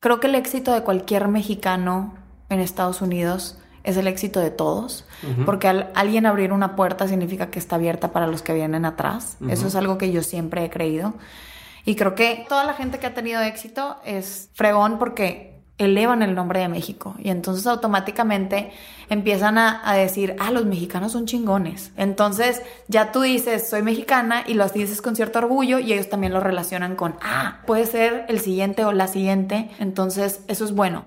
[0.00, 2.14] Creo que el éxito de cualquier mexicano
[2.48, 5.06] en Estados Unidos es el éxito de todos,
[5.44, 9.38] porque al alguien abrir una puerta significa que está abierta para los que vienen atrás.
[9.48, 11.14] Eso es algo que yo siempre he creído.
[11.84, 16.34] Y creo que toda la gente que ha tenido éxito es fregón porque elevan el
[16.34, 18.72] nombre de México y entonces automáticamente
[19.08, 21.92] empiezan a, a, decir, ah, los mexicanos son chingones.
[21.96, 26.32] Entonces ya tú dices, soy mexicana y lo dices con cierto orgullo y ellos también
[26.32, 29.70] lo relacionan con, ah, puede ser el siguiente o la siguiente.
[29.78, 31.06] Entonces eso es bueno.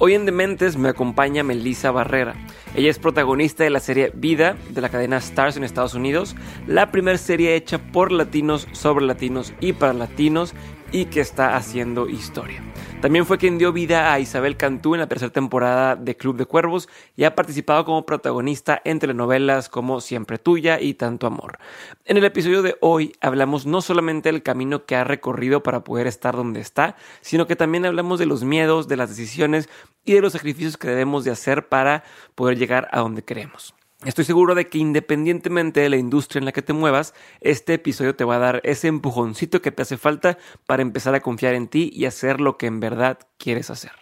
[0.00, 2.34] Hoy en Dementes me acompaña Melissa Barrera.
[2.74, 6.34] Ella es protagonista de la serie Vida de la cadena Stars en Estados Unidos,
[6.66, 10.52] la primera serie hecha por latinos sobre latinos y para latinos
[10.90, 12.60] y que está haciendo historia.
[13.04, 16.46] También fue quien dio vida a Isabel Cantú en la tercera temporada de Club de
[16.46, 21.58] Cuervos y ha participado como protagonista en telenovelas como Siempre Tuya y Tanto Amor.
[22.06, 26.06] En el episodio de hoy hablamos no solamente del camino que ha recorrido para poder
[26.06, 29.68] estar donde está, sino que también hablamos de los miedos, de las decisiones
[30.06, 33.74] y de los sacrificios que debemos de hacer para poder llegar a donde queremos.
[34.04, 38.14] Estoy seguro de que independientemente de la industria en la que te muevas, este episodio
[38.14, 41.68] te va a dar ese empujoncito que te hace falta para empezar a confiar en
[41.68, 43.92] ti y hacer lo que en verdad quieres hacer.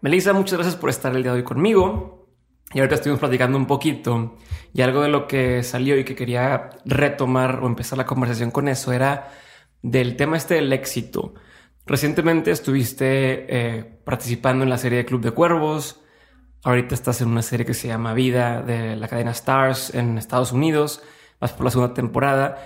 [0.00, 2.26] Melissa, muchas gracias por estar el día de hoy conmigo.
[2.74, 4.36] Y ahorita estuvimos platicando un poquito
[4.74, 8.66] y algo de lo que salió y que quería retomar o empezar la conversación con
[8.66, 9.30] eso era
[9.80, 11.34] del tema este del éxito.
[11.84, 13.06] Recientemente estuviste
[13.48, 16.00] eh, participando en la serie de Club de Cuervos.
[16.62, 20.52] Ahorita estás en una serie que se llama Vida de la cadena Stars en Estados
[20.52, 21.02] Unidos.
[21.40, 22.64] Vas por la segunda temporada.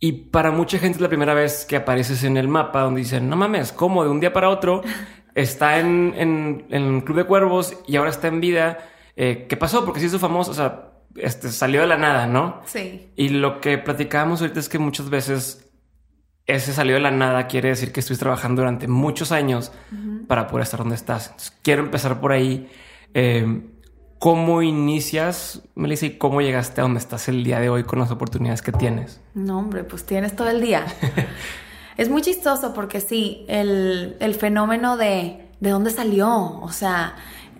[0.00, 3.28] Y para mucha gente es la primera vez que apareces en el mapa donde dicen,
[3.28, 4.02] no mames, ¿cómo?
[4.02, 4.82] De un día para otro
[5.36, 8.78] está en, en, en Club de Cuervos y ahora está en vida.
[9.14, 9.84] Eh, ¿Qué pasó?
[9.84, 12.62] Porque se hizo famoso, o sea, este, salió de la nada, ¿no?
[12.64, 13.12] Sí.
[13.14, 15.71] Y lo que platicábamos ahorita es que muchas veces
[16.46, 19.72] ese salió de la nada quiere decir que estuviste trabajando durante muchos años
[20.26, 21.52] para poder estar donde estás.
[21.62, 22.70] quiero empezar por ahí.
[23.14, 23.68] Eh,
[24.18, 28.10] ¿Cómo inicias, Melissa, y cómo llegaste a donde estás el día de hoy con las
[28.12, 29.20] oportunidades que tienes?
[29.34, 30.86] No, hombre, pues tienes todo el día.
[31.96, 37.14] es muy chistoso porque sí, el, el fenómeno de de dónde salió, o sea,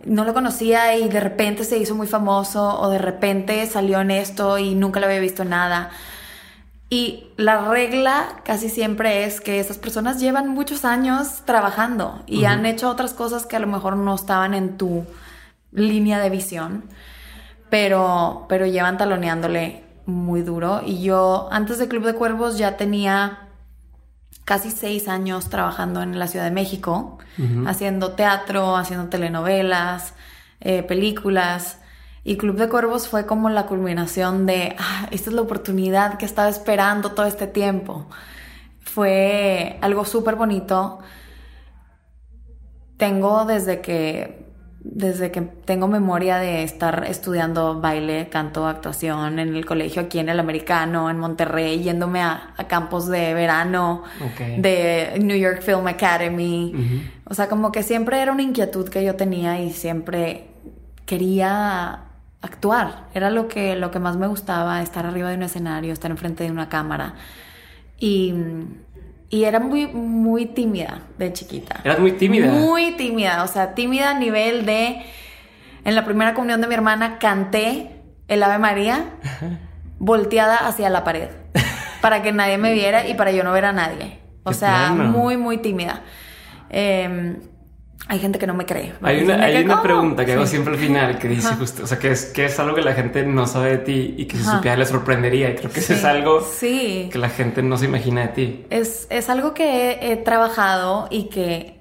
[0.05, 4.11] no lo conocía y de repente se hizo muy famoso o de repente salió en
[4.11, 5.91] esto y nunca lo había visto nada.
[6.93, 12.67] Y la regla casi siempre es que esas personas llevan muchos años trabajando y han
[12.67, 15.07] hecho otras cosas que a lo mejor no estaban en tu
[15.71, 16.85] línea de visión,
[17.71, 20.83] pero, pero llevan taloneándole muy duro.
[20.85, 23.49] Y yo antes de Club de Cuervos ya tenía
[24.45, 27.17] casi seis años trabajando en la Ciudad de México,
[27.67, 30.13] haciendo teatro, haciendo telenovelas,
[30.61, 31.79] eh, películas.
[32.25, 36.25] Y Club de Cuervos fue como la culminación de, ah, esta es la oportunidad que
[36.25, 38.07] estaba esperando todo este tiempo.
[38.81, 41.01] Fue algo súper bonito.
[42.97, 44.47] Tengo desde que,
[44.79, 50.29] desde que tengo memoria de estar estudiando baile, canto, actuación en el colegio aquí en
[50.29, 54.05] el americano, en Monterrey, yéndome a, campos de verano
[54.59, 57.11] de New York Film Academy.
[57.25, 60.47] O sea, como que siempre era una inquietud que yo tenía y siempre
[61.05, 62.12] quería
[62.43, 63.07] actuar.
[63.15, 66.45] Era lo que, lo que más me gustaba, estar arriba de un escenario, estar enfrente
[66.45, 67.15] de una cámara.
[67.99, 68.35] Y,
[69.31, 71.81] y era muy, muy tímida de chiquita.
[71.85, 72.49] ¿Eras muy tímida?
[72.49, 75.03] Muy tímida, o sea, tímida a nivel de...
[75.85, 77.91] En la primera comunión de mi hermana canté
[78.29, 79.07] el Ave María
[79.99, 81.29] volteada hacia la pared
[82.01, 84.19] para que nadie me viera y para yo no ver a nadie.
[84.45, 86.03] O sea, muy, muy tímida.
[86.71, 87.37] Eh,
[88.13, 88.93] hay gente que no me cree.
[89.01, 91.99] Hay una, hay una pregunta que hago siempre al final que dice justo, o sea,
[91.99, 94.45] que es, que es algo que la gente no sabe de ti y que si
[94.45, 95.49] supiera le sorprendería.
[95.49, 98.67] Y creo que eso es algo que la gente no se imagina de ti.
[98.69, 101.81] Es, es algo que he, trabajado y que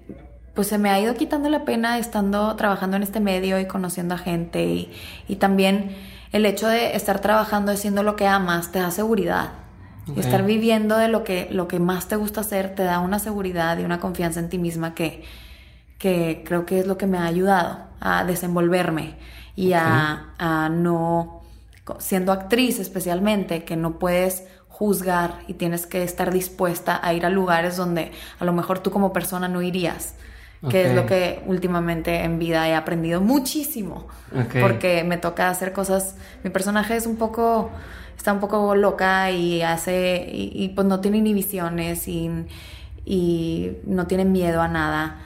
[0.53, 4.15] pues se me ha ido quitando la pena estando trabajando en este medio y conociendo
[4.15, 4.89] a gente y,
[5.27, 5.97] y también
[6.31, 9.49] el hecho de estar trabajando haciendo lo que amas te da seguridad.
[10.15, 13.19] Y estar viviendo de lo que, lo que más te gusta hacer te da una
[13.19, 15.23] seguridad y una confianza en ti misma que,
[16.01, 19.17] que creo que es lo que me ha ayudado a desenvolverme
[19.55, 21.43] y a, no
[21.99, 27.29] siendo actriz especialmente, que no puedes juzgar y tienes que estar dispuesta a ir a
[27.29, 30.15] lugares donde a lo mejor tú como persona no irías.
[30.69, 34.07] Que es lo que últimamente en vida he aprendido muchísimo.
[34.59, 36.15] Porque me toca hacer cosas.
[36.43, 37.71] Mi personaje es un poco.
[38.15, 40.29] Está un poco loca y hace.
[40.31, 42.29] Y, pues no tiene inhibiciones y,
[43.05, 45.17] y no tiene miedo a nada.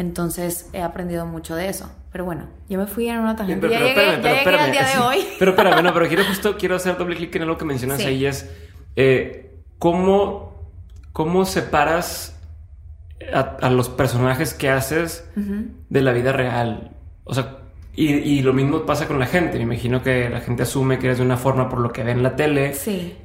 [0.00, 1.92] Entonces he aprendido mucho de eso.
[2.10, 3.68] Pero bueno, yo me fui en una tangente.
[3.68, 5.18] Pero, pero, llegué, pero, al día de hoy.
[5.38, 8.24] Pero espérame, no, pero quiero justo quiero hacer doble clic en lo que mencionas ahí
[8.24, 8.50] es
[8.96, 10.70] eh, ¿cómo,
[11.12, 12.40] ¿cómo separas
[13.30, 16.92] a, los personajes que haces de la vida real?
[17.24, 17.58] O sea,
[17.94, 19.58] y, lo mismo pasa con la gente.
[19.58, 22.12] Me imagino que la gente asume que eres de una forma por lo que ve
[22.12, 22.72] en la tele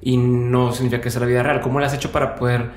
[0.02, 1.62] y no significa que sea la vida real.
[1.62, 2.70] ¿Cómo lo has hecho para poder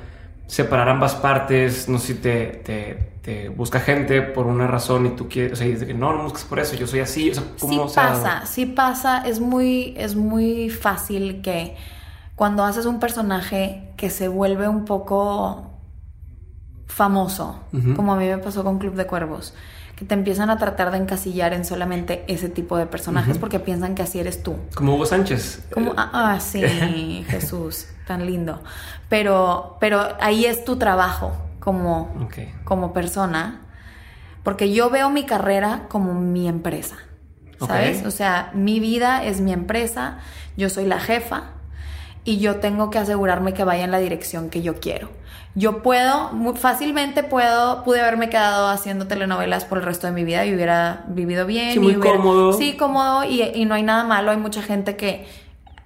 [0.46, 1.88] separar ambas partes?
[1.88, 3.17] No sé si te, te,
[3.56, 6.44] busca gente por una razón y tú quieres, o sea, dices que no, no busques
[6.44, 7.30] por eso, yo soy así.
[7.30, 9.18] O sea, ¿cómo sí pasa, sí pasa.
[9.26, 11.76] Es muy, es muy fácil que
[12.34, 15.72] cuando haces un personaje que se vuelve un poco
[16.86, 17.60] famoso,
[17.96, 19.54] como a mí me pasó con Club de Cuervos,
[19.94, 23.94] que te empiezan a tratar de encasillar en solamente ese tipo de personajes porque piensan
[23.94, 24.56] que así eres tú.
[24.74, 25.64] Como Hugo Sánchez.
[25.72, 26.62] Como, ah, ah sí,
[27.28, 28.62] Jesús, tan lindo.
[29.08, 32.28] Pero, pero ahí es tu trabajo como,
[32.64, 33.60] como persona,
[34.42, 36.96] porque yo veo mi carrera como mi empresa,
[37.58, 38.04] ¿sabes?
[38.06, 40.18] O sea, mi vida es mi empresa,
[40.56, 41.50] yo soy la jefa
[42.24, 45.10] y yo tengo que asegurarme que vaya en la dirección que yo quiero.
[45.54, 50.24] Yo puedo, muy fácilmente puedo, pude haberme quedado haciendo telenovelas por el resto de mi
[50.24, 51.72] vida y hubiera vivido bien.
[51.72, 52.52] Sí, muy cómodo.
[52.52, 54.30] Sí, cómodo y, y no hay nada malo.
[54.30, 55.26] Hay mucha gente que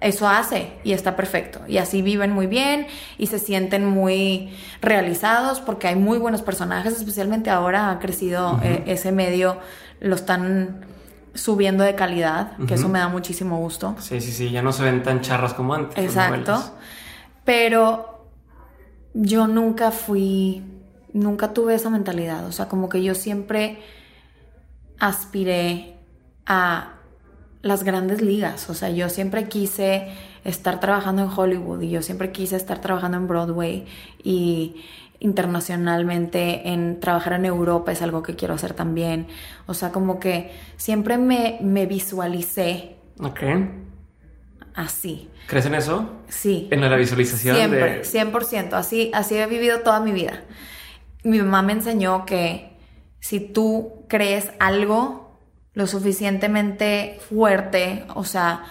[0.03, 1.61] eso hace y está perfecto.
[1.67, 6.93] Y así viven muy bien y se sienten muy realizados porque hay muy buenos personajes,
[6.93, 9.59] especialmente ahora ha crecido eh, ese medio,
[10.01, 10.85] lo están
[11.33, 13.95] subiendo de calidad, que eso me da muchísimo gusto.
[13.99, 15.97] Sí, sí, sí, ya no se ven tan charras como antes.
[15.97, 16.61] Exacto.
[17.43, 18.27] Pero
[19.13, 20.63] yo nunca fui,
[21.13, 23.81] nunca tuve esa mentalidad, o sea, como que yo siempre
[24.99, 25.97] aspiré
[26.45, 26.92] a
[27.63, 30.09] las grandes ligas, o sea, yo siempre quise
[30.43, 33.85] estar trabajando en Hollywood y yo siempre quise estar trabajando en Broadway
[34.21, 34.83] y
[35.21, 39.27] internacionalmente, en trabajar en Europa es algo que quiero hacer también.
[39.65, 42.97] O sea, como que siempre me, me visualicé.
[43.21, 43.41] Ok.
[44.75, 45.29] Así.
[45.47, 46.09] ¿Crees en eso?
[46.27, 46.67] Sí.
[46.71, 47.55] En la visualización.
[47.55, 48.73] Siempre, 100%.
[48.73, 50.43] Así, así he vivido toda mi vida.
[51.23, 52.75] Mi mamá me enseñó que
[53.21, 55.22] si tú crees algo
[55.73, 58.63] lo suficientemente fuerte, o sea,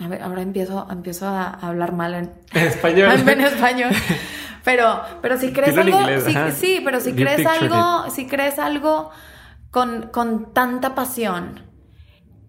[0.00, 3.10] a ver, ahora empiezo, empiezo a hablar mal en, en español.
[3.26, 3.90] En español.
[4.64, 5.98] Pero, pero si crees algo,
[6.54, 9.10] sí, pero si crees algo, si crees algo
[9.70, 11.62] con, con tanta pasión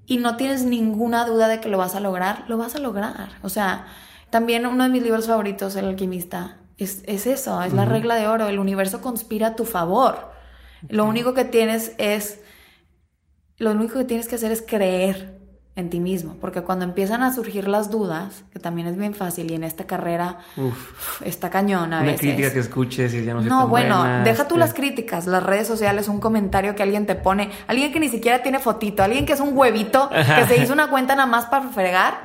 [0.05, 3.29] y no tienes ninguna duda de que lo vas a lograr, lo vas a lograr.
[3.43, 3.85] O sea,
[4.29, 8.27] también uno de mis libros favoritos, El alquimista, es, es eso, es la regla de
[8.27, 8.47] oro.
[8.47, 10.31] El universo conspira a tu favor.
[10.89, 12.41] Lo único que tienes es,
[13.61, 15.39] lo único que tienes que hacer es creer
[15.75, 19.51] en ti mismo, porque cuando empiezan a surgir las dudas, que también es bien fácil
[19.51, 20.39] y en esta carrera
[21.23, 24.73] está cañón a Una crítica que escuches y ya no No, bueno, deja tú las
[24.73, 28.59] críticas, las redes sociales, un comentario que alguien te pone, alguien que ni siquiera tiene
[28.59, 32.21] fotito, alguien que es un huevito, que se hizo una cuenta nada más para fregar.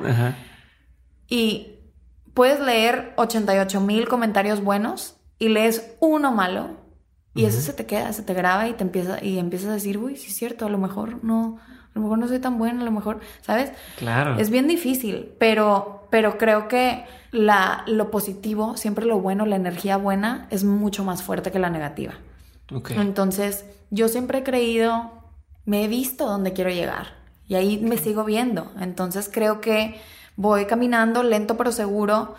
[1.29, 1.81] Y
[2.33, 6.86] puedes leer 88 mil comentarios buenos y lees uno malo
[7.37, 9.99] y eso se te queda, se te graba y te empieza y empiezas a decir,
[9.99, 11.59] uy, sí es cierto, a lo mejor no
[11.97, 13.73] a lo mejor no soy tan buena, a lo mejor, ¿sabes?
[13.97, 14.37] Claro.
[14.39, 19.97] Es bien difícil, pero, pero creo que la, lo positivo, siempre lo bueno, la energía
[19.97, 22.13] buena es mucho más fuerte que la negativa.
[22.71, 22.99] Okay.
[22.99, 25.11] Entonces, yo siempre he creído,
[25.65, 27.15] me he visto dónde quiero llegar
[27.49, 28.73] y ahí me sigo viendo.
[28.79, 29.99] Entonces, creo que
[30.37, 32.35] voy caminando lento pero seguro,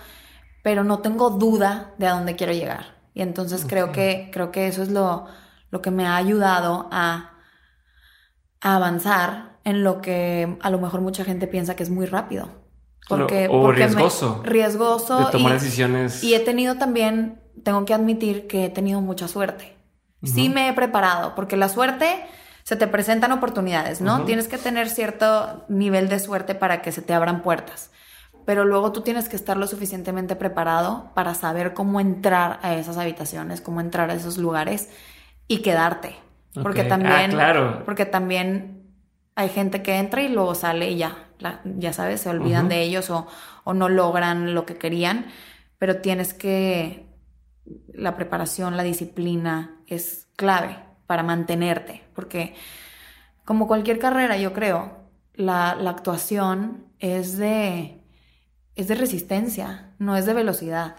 [0.62, 2.97] pero no tengo duda de a dónde quiero llegar.
[3.18, 5.26] Y entonces creo que creo que eso es lo,
[5.72, 7.32] lo que me ha ayudado a
[8.62, 12.50] a avanzar en lo que a lo mejor mucha gente piensa que es muy rápido.
[13.08, 14.42] Porque, o riesgoso.
[14.44, 15.26] riesgoso.
[15.26, 16.24] De tomar decisiones.
[16.24, 19.76] Y he tenido también, tengo que admitir que he tenido mucha suerte.
[20.24, 22.26] Sí me he preparado, porque la suerte
[22.64, 24.26] se te presentan oportunidades, ¿no?
[24.26, 27.92] Tienes que tener cierto nivel de suerte para que se te abran puertas.
[28.48, 32.98] Pero luego tú tienes que estar lo suficientemente preparado para saber cómo entrar a esas
[32.98, 34.90] habitaciones, cómo entrar a esos lugares
[35.50, 36.16] y quedarte.
[36.64, 37.84] Porque ah, también, claro.
[37.84, 38.94] porque también
[39.36, 41.28] hay gente que entra y luego sale y ya,
[41.66, 43.28] ya sabes, se olvidan de ellos o,
[43.66, 45.26] o no logran lo que querían,
[45.78, 47.06] pero tienes que,
[47.94, 52.56] la preparación, la disciplina es clave para mantenerte, porque
[53.44, 54.98] como cualquier carrera, yo creo,
[55.34, 57.97] la, la actuación es de,
[58.78, 60.96] es de resistencia, no es de velocidad.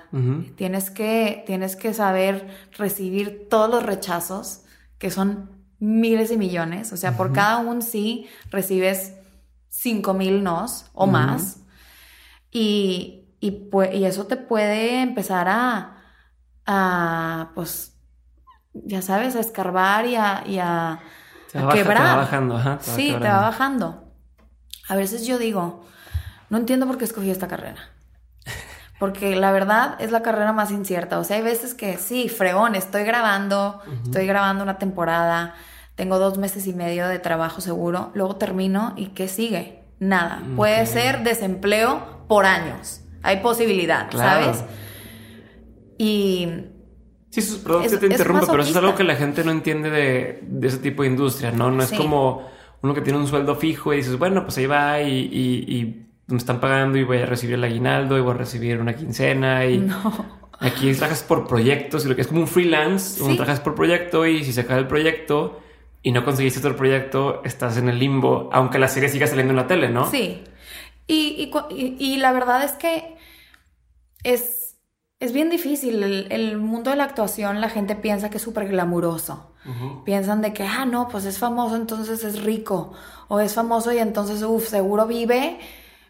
[0.56, 4.62] Tienes que, tienes que saber recibir todos los rechazos,
[4.98, 6.92] que son miles y millones.
[6.92, 9.14] O sea, por cada un sí recibes
[9.68, 11.60] cinco mil nos o más.
[12.50, 16.02] Y, y, y eso te puede empezar a,
[16.66, 17.94] a, pues,
[18.72, 21.00] ya sabes, a escarbar y a, y a,
[21.52, 22.02] Te a va, baja- te quebrar.
[22.06, 22.78] va bajando, ajá.
[22.78, 23.46] te va sí, te va quebrando.
[23.46, 24.04] bajando.
[24.88, 25.84] A veces yo digo,
[26.50, 27.78] no entiendo por qué escogí esta carrera.
[28.98, 31.18] Porque la verdad es la carrera más incierta.
[31.20, 35.54] O sea, hay veces que sí, fregón, estoy grabando, estoy grabando una temporada,
[35.94, 39.84] tengo dos meses y medio de trabajo seguro, luego termino y ¿qué sigue?
[40.00, 40.42] Nada.
[40.56, 40.86] Puede Ok.
[40.88, 43.02] ser desempleo por años.
[43.22, 44.44] Hay posibilidad, Claro.
[44.54, 44.64] ¿sabes?
[45.98, 46.48] Y
[47.30, 49.50] Sí, sus Es- que te es interrumpo, pero eso es algo que la gente no
[49.50, 51.70] entiende de, de ese tipo de industria, ¿no?
[51.70, 52.48] No es como
[52.82, 56.07] uno que tiene un sueldo fijo y dices, bueno, pues ahí va y, y- y
[56.28, 59.66] me están pagando y voy a recibir el aguinaldo y voy a recibir una quincena
[59.66, 60.38] y no.
[60.60, 63.36] aquí trabajas por proyectos, y lo que es como un freelance, Sí.
[63.36, 65.60] trabajas por proyecto y si se acaba el proyecto
[66.02, 69.56] y no conseguiste otro proyecto, estás en el limbo, aunque la serie siga saliendo en
[69.56, 70.08] la tele, ¿no?
[70.10, 70.44] Sí.
[71.06, 71.50] Y,
[71.98, 73.16] y la verdad es que
[74.22, 74.76] es,
[75.20, 76.02] es bien difícil.
[76.02, 79.54] El, el mundo de la actuación, la gente piensa que es súper glamuroso.
[80.06, 82.92] Piensan de que, ah, no, pues es famoso, entonces es rico.
[83.28, 85.58] O es famoso y entonces, uff, seguro vive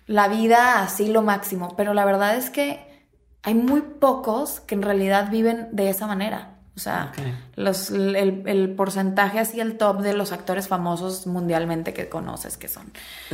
[0.08, 1.76] la vida así lo máximo.
[1.76, 3.06] Pero la verdad es que
[3.44, 6.56] hay muy pocos que en realidad viven de esa manera.
[6.74, 7.12] O sea,
[7.56, 12.68] los, el, el porcentaje así, el top de los actores famosos mundialmente que conoces, que
[12.68, 12.92] son,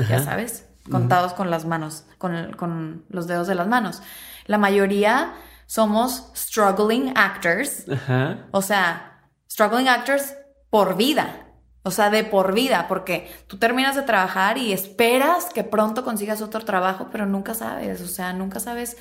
[0.09, 4.02] ya sabes, contados con las manos, con, con los dedos de las manos.
[4.47, 5.35] La mayoría
[5.66, 8.47] somos struggling actors, Ajá.
[8.50, 10.35] o sea, struggling actors
[10.71, 11.43] por vida.
[11.84, 16.40] O sea, de por vida, porque tú terminas de trabajar y esperas que pronto consigas
[16.42, 18.96] otro trabajo, pero nunca sabes, o sea, nunca sabes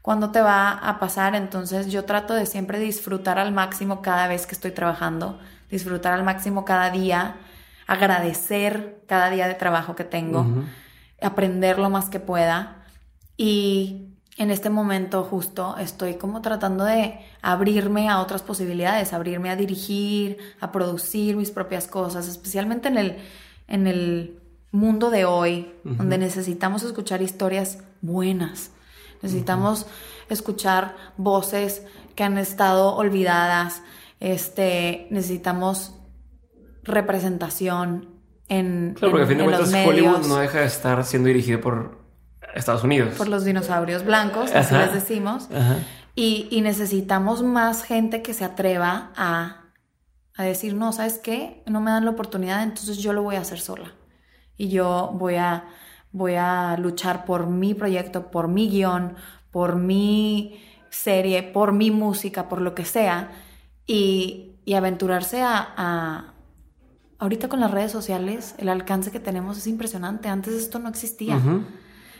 [0.00, 1.34] cuándo te va a pasar.
[1.34, 5.40] Entonces yo trato de siempre disfrutar al máximo cada vez que estoy trabajando,
[5.70, 7.36] disfrutar al máximo cada día,
[7.86, 10.46] agradecer cada día de trabajo que tengo
[11.24, 12.84] aprender lo más que pueda.
[13.36, 19.56] Y en este momento justo estoy como tratando de abrirme a otras posibilidades, abrirme a
[19.56, 23.16] dirigir, a producir mis propias cosas, especialmente en el,
[23.68, 24.40] en el
[24.72, 28.72] mundo de hoy, donde necesitamos escuchar historias buenas.
[29.22, 29.86] Necesitamos
[30.28, 31.82] escuchar voces
[32.16, 33.82] que han estado olvidadas.
[34.18, 35.94] Este, necesitamos
[36.82, 38.08] representación
[38.48, 42.03] en, Claro, porque a fin de cuentas Hollywood no deja de estar siendo dirigido por
[42.54, 43.14] Estados Unidos.
[43.16, 44.86] por los dinosaurios blancos, así Ajá.
[44.86, 45.48] les decimos.
[45.50, 45.76] Ajá.
[46.14, 49.64] Y, y necesitamos más gente que se atreva a,
[50.36, 51.62] a decir, no, ¿sabes qué?
[51.66, 53.92] No me dan la oportunidad, entonces yo lo voy a hacer sola.
[54.56, 55.64] Y yo voy a,
[56.12, 59.16] voy a luchar por mi proyecto, por mi guion,
[59.50, 63.32] por mi serie, por mi música, por lo que sea.
[63.86, 66.34] Y, y aventurarse a, a...
[67.18, 70.28] Ahorita con las redes sociales, el alcance que tenemos es impresionante.
[70.28, 71.36] Antes esto no existía.
[71.36, 71.62] Ujú.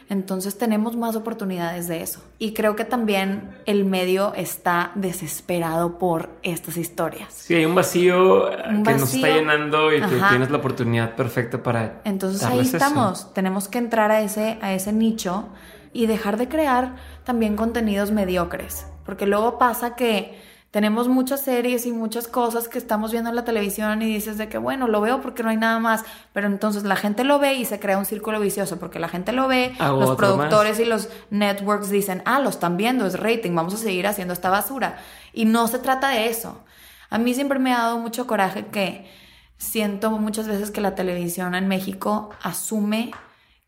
[0.08, 2.22] Entonces tenemos más oportunidades de eso.
[2.38, 7.32] Y creo que también el medio está desesperado por estas historias.
[7.32, 11.62] Sí, hay un vacío Un que nos está llenando y que tienes la oportunidad perfecta
[11.62, 12.00] para.
[12.04, 12.76] Entonces ahí eso.
[12.76, 13.32] estamos.
[13.32, 15.48] Tenemos que entrar a ese, a ese nicho
[15.92, 18.86] y dejar de crear también contenidos mediocres.
[19.06, 20.38] Porque luego pasa que
[20.74, 24.48] tenemos muchas series y muchas cosas que estamos viendo en la televisión y dices de
[24.48, 26.02] que bueno, lo veo porque no hay nada más.
[26.32, 29.30] Pero entonces la gente lo ve y se crea un círculo vicioso porque la gente
[29.30, 33.54] lo ve, Hago los productores y los networks dicen, ah, lo están viendo, es rating,
[33.54, 34.98] vamos a seguir haciendo esta basura.
[35.32, 36.64] Y no se trata de eso.
[37.08, 39.08] A mí siempre me ha dado mucho coraje que
[39.56, 43.12] siento muchas veces que la televisión en México asume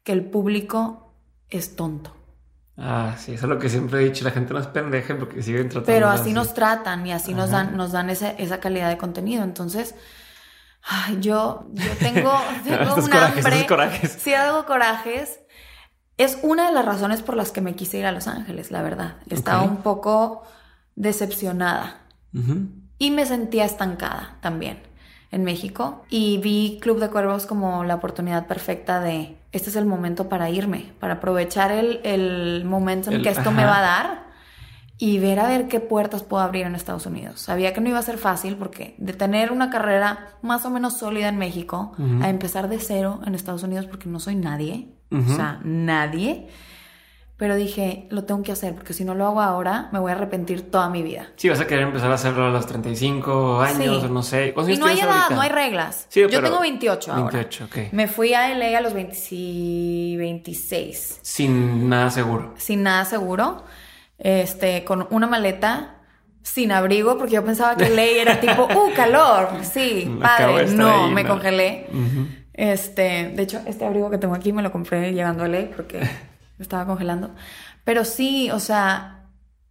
[0.02, 1.12] que el público
[1.50, 2.15] es tonto.
[2.78, 4.24] Ah, sí, eso es lo que siempre he dicho.
[4.24, 5.86] La gente no es pendeja porque siguen tratando.
[5.86, 9.44] Pero así nos tratan y así nos dan, nos dan ese- esa calidad de contenido.
[9.44, 9.94] Entonces,
[10.82, 12.32] ay, yo, yo tengo,
[12.64, 13.60] tengo un corajes, hambre.
[13.60, 14.12] estos corajes.
[14.20, 15.40] Sí, hago corajes.
[16.18, 18.82] Es una de las razones por las que me quise ir a Los Ángeles, la
[18.82, 19.16] verdad.
[19.28, 20.42] Estaba un poco
[20.94, 22.00] decepcionada.
[22.98, 24.82] Y me sentía estancada también
[25.30, 26.04] en México.
[26.10, 30.50] Y vi Club de Cuervos como la oportunidad perfecta de, este es el momento para
[30.50, 33.70] irme, para aprovechar el, el momento en El- que esto me ajá.
[33.70, 34.26] va a dar
[34.98, 37.40] y ver a ver qué puertas puedo abrir en Estados Unidos.
[37.40, 40.96] Sabía que no iba a ser fácil porque de tener una carrera más o menos
[40.98, 45.32] sólida en México a empezar de cero en Estados Unidos porque no soy nadie, Ujú.
[45.32, 46.48] o sea, nadie.
[47.36, 50.14] Pero dije, lo tengo que hacer porque si no lo hago ahora me voy a
[50.14, 51.28] arrepentir toda mi vida.
[51.36, 54.08] Sí, vas a querer empezar a hacerlo a los 35 años, Sí.
[54.10, 54.54] no sé.
[54.54, 55.34] ¿Cuántos Y no hay edad, ahorita?
[55.34, 56.06] no hay reglas.
[56.08, 57.24] Sí, Yo pero- tengo 28 ahora.
[57.24, 57.92] 28, ok.
[57.92, 59.14] Me fui a LA a los 20
[60.18, 62.54] 26, Sin nada seguro.
[62.56, 63.64] sin nada seguro,
[64.18, 65.92] este, con una maleta,
[66.42, 69.48] sin abrigo, porque yo pensaba que LA era tipo, ¡uh, calor!
[69.62, 70.68] Sí, padre.
[70.68, 71.28] No, ahí, me no.
[71.30, 71.86] congelé.
[72.54, 76.00] Este, de hecho, este abrigo que tengo aquí me lo compré llegando a LA porque
[76.58, 77.34] me estaba congelando.
[77.84, 79.26] Pero sí, o sea,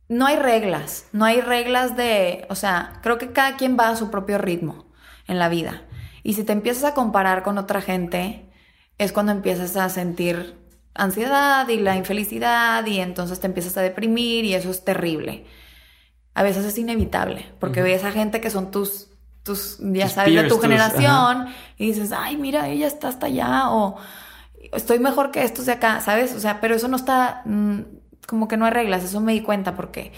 [0.08, 3.96] no hay reglas, no hay reglas de, o sea, creo que cada quien va a
[3.96, 4.86] su propio ritmo
[5.28, 5.84] en la vida.
[6.24, 8.50] Y si te empiezas a comparar con otra gente,
[8.98, 10.56] es cuando empiezas a sentir
[10.94, 15.46] ansiedad y la infelicidad y entonces te empiezas a deprimir y eso es terrible.
[16.34, 19.08] A veces es inevitable, porque ves a gente que son tus,
[19.44, 23.28] tus ya Tus sabes, de tu tus- generación y dices, ay, mira, ella está hasta
[23.28, 23.98] allá o
[24.74, 26.34] estoy mejor que estos de acá, ¿sabes?
[26.34, 27.80] O sea, pero eso no está, mm,
[28.28, 30.12] como que no hay reglas, eso me di cuenta porque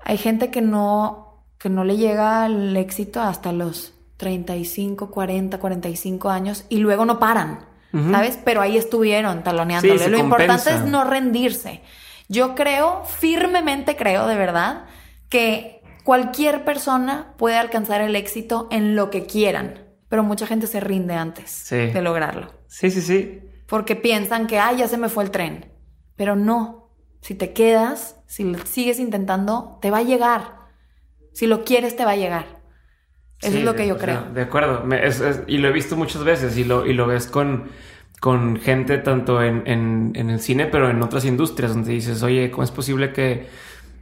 [0.00, 6.30] hay gente que no, que no le llega al éxito hasta los 35, 40, 45
[6.30, 7.66] años y luego no paran.
[8.10, 8.36] ¿sabes?
[8.44, 10.00] Pero ahí estuvieron taloneándole.
[10.02, 11.80] Sí, Lo importante es no rendirse.
[12.28, 14.86] Yo creo, firmemente creo, de verdad,
[15.28, 20.80] que cualquier persona puede alcanzar el éxito en lo que quieran, pero mucha gente se
[20.80, 21.76] rinde antes Sí.
[21.76, 23.40] de lograrlo, Sí, sí, sí.
[23.74, 25.72] Porque piensan que, ay, ya se me fue el tren,
[26.14, 26.90] pero no,
[27.20, 30.42] si te quedas, si lo sigues intentando, te va a llegar,
[31.32, 32.60] si lo quieres, te va a llegar.
[33.40, 34.32] Eso Sí, es lo que yo sea, creo.
[34.32, 34.84] de acuerdo.
[34.84, 37.64] Me- es- es- y lo he visto muchas veces y lo, y lo ves con,
[38.20, 42.52] con gente tanto en, en- en el cine, pero en otras industrias donde dices, oye,
[42.52, 43.48] ¿cómo es posible que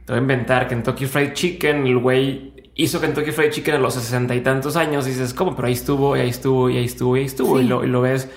[0.05, 1.87] te voy a inventar Kentucky Fried Chicken?
[1.87, 5.07] El güey hizo Kentucky Fried Chicken a los sesenta y tantos años.
[5.07, 5.55] Y dices, ¿cómo?
[5.55, 7.57] Pero ahí estuvo, y ahí estuvo, y ahí estuvo, y ahí estuvo.
[7.57, 7.65] Sí.
[7.65, 8.29] Y, lo, y lo ves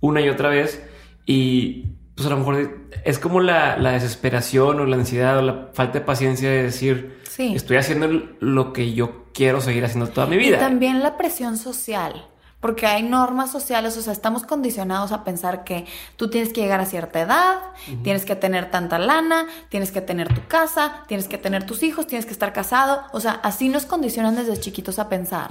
[0.00, 0.82] una y otra vez.
[1.26, 5.68] Y pues a lo mejor es como la, la desesperación o la ansiedad o la
[5.72, 7.54] falta de paciencia de decir, Sí.
[7.54, 8.08] estoy haciendo
[8.40, 10.56] lo que yo quiero seguir haciendo toda mi vida.
[10.56, 12.26] Y también la presión social,
[12.58, 16.80] porque hay normas sociales, o sea, estamos condicionados a pensar que tú tienes que llegar
[16.80, 17.58] a cierta edad,
[18.02, 22.06] tienes que tener tanta lana, tienes que tener tu casa, tienes que tener tus hijos,
[22.06, 25.48] tienes que estar casado, o sea, así nos condicionan desde chiquitos a pensar.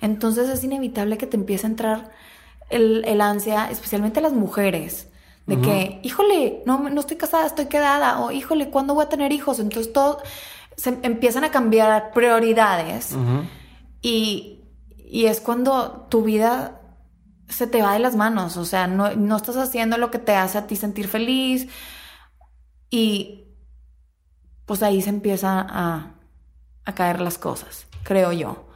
[0.00, 2.10] Entonces es inevitable que te empiece a entrar
[2.70, 5.08] el, el ansia, especialmente las mujeres.
[5.46, 8.18] De que, híjole, no, no estoy casada, estoy quedada.
[8.18, 9.60] O, híjole, ¿cuándo voy a tener hijos?
[9.60, 10.20] Entonces, todo
[10.76, 13.16] se empiezan a cambiar prioridades.
[14.02, 14.64] Y,
[14.96, 16.80] y es cuando tu vida
[17.48, 20.34] se te va de las manos, o sea, no, no estás haciendo lo que te
[20.34, 21.68] hace a ti sentir feliz
[22.90, 23.44] y
[24.64, 26.14] pues ahí se empieza a,
[26.84, 28.66] a caer las cosas, creo yo.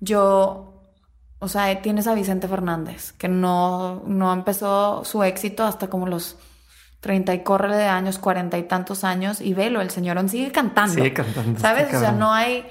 [0.00, 0.73] Yo,
[1.38, 6.36] o sea, tienes a Vicente Fernández, que no, no empezó su éxito hasta como los
[7.00, 10.50] 30 y corre de años, 40 y tantos años, y velo, el señor aún sigue
[10.52, 10.94] cantando.
[10.94, 11.92] Sigue cantando, ¿Sabes?
[11.92, 12.66] O sea, no hay,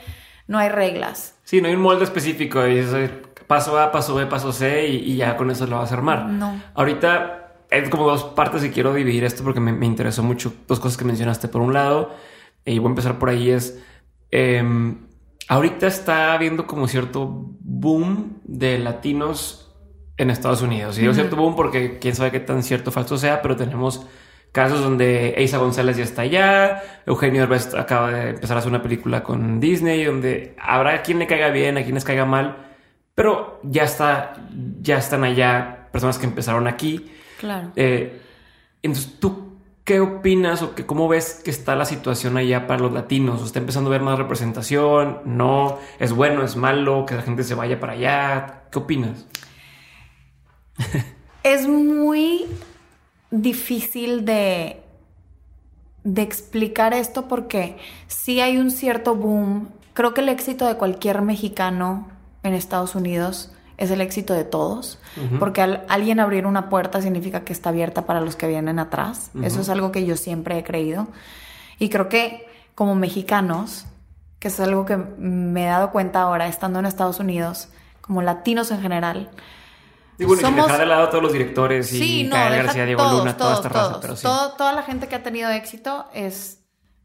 [0.48, 1.36] no hay reglas.
[1.44, 2.66] Sí, no hay un molde específico.
[2.68, 3.12] Y es, eh,
[3.46, 6.26] paso A, paso B, paso C y, y ya con eso lo vas a armar.
[6.26, 6.60] No.
[6.74, 10.80] Ahorita es como dos partes y quiero dividir esto porque me, me interesó mucho dos
[10.80, 11.48] cosas que mencionaste.
[11.48, 12.16] Por un lado,
[12.66, 13.80] y voy a empezar por ahí, es...
[14.32, 14.98] em,
[15.48, 17.30] ahorita está habiendo como cierto
[17.60, 19.76] boom de latinos
[20.18, 20.98] en Estados Unidos.
[20.98, 24.06] Y digo cierto boom porque quién sabe qué tan cierto o falso sea, pero tenemos
[24.52, 28.84] casos donde Eiza González ya está allá, Eugenio Derbez acaba de empezar a hacer una
[28.84, 32.68] película con Disney, donde habrá quien le caiga bien, a quien les caiga mal,
[33.16, 34.36] pero ya está,
[34.80, 37.12] ya están allá personas que empezaron aquí.
[37.40, 37.72] Claro.
[37.76, 38.22] Eh,
[38.84, 39.53] entonces, ¿tú
[39.84, 43.44] qué opinas o que, cómo ves que está la situación allá para los latinos?
[43.44, 45.20] ¿Está empezando a ver más representación?
[45.26, 45.80] ¿No?
[46.00, 46.44] ¿Es bueno?
[46.44, 47.06] ¿Es malo?
[47.06, 48.64] ¿Que la gente se vaya para allá?
[48.72, 49.26] ¿Qué opinas?
[51.44, 52.46] Es muy
[53.30, 54.82] difícil de,
[56.06, 59.68] de explicar esto porque sí hay un cierto boom.
[59.94, 62.08] Creo que el éxito de cualquier mexicano
[62.44, 63.52] en Estados Unidos
[63.84, 65.00] es el éxito de todos,
[65.40, 69.30] porque al alguien abrir una puerta significa que está abierta para los que vienen atrás.
[69.44, 71.08] Eso es algo que yo siempre he creído.
[71.80, 73.86] Y creo que como mexicanos,
[74.40, 77.70] que es algo que me he dado cuenta ahora estando en Estados Unidos,
[78.02, 79.30] como latinos en general,
[80.20, 82.64] Y bueno, y Somos- dejar de lado a todos los directores y Sí, no, Gael
[82.64, 84.02] García, Diego todos, Luna, toda todos, esta raza, todos.
[84.02, 84.22] pero sí.
[84.24, 86.60] Todo- toda la gente que ha tenido éxito es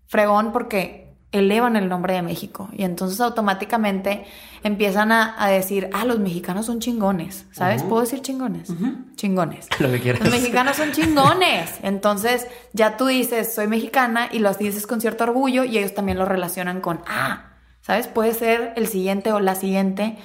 [0.07, 4.25] fregón porque elevan el nombre de México y entonces automáticamente
[4.63, 7.83] empiezan a, a decir, ah, los mexicanos son chingones, ¿sabes?
[7.83, 8.73] ¿Puedo decir chingones?
[9.15, 9.69] Chingones.
[9.79, 10.23] Lo que quieras.
[10.23, 11.79] Los mexicanos son chingones.
[11.83, 16.19] Entonces ya tú dices, soy mexicana y lo dices con cierto orgullo y ellos también
[16.19, 17.51] lo relacionan con, ah,
[17.83, 18.09] ¿sabes?
[18.09, 20.17] Puede ser el siguiente o la siguiente.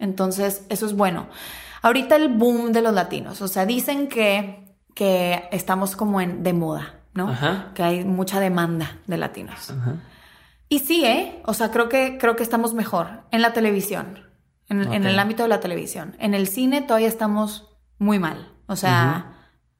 [0.00, 1.28] Entonces eso es bueno.
[1.82, 6.52] Ahorita el boom de los latinos, o sea, dicen que, que estamos como en de
[6.52, 7.28] moda, ¿no?
[7.28, 7.70] Ajá.
[7.74, 9.70] Que hay mucha demanda de latinos.
[9.70, 9.94] Ajá.
[10.68, 11.40] Y sí, ¿eh?
[11.46, 14.26] O sea, creo que, creo que estamos mejor en la televisión,
[14.68, 16.14] en, el ámbito de la televisión.
[16.18, 18.52] En el cine todavía estamos muy mal.
[18.66, 19.34] O sea,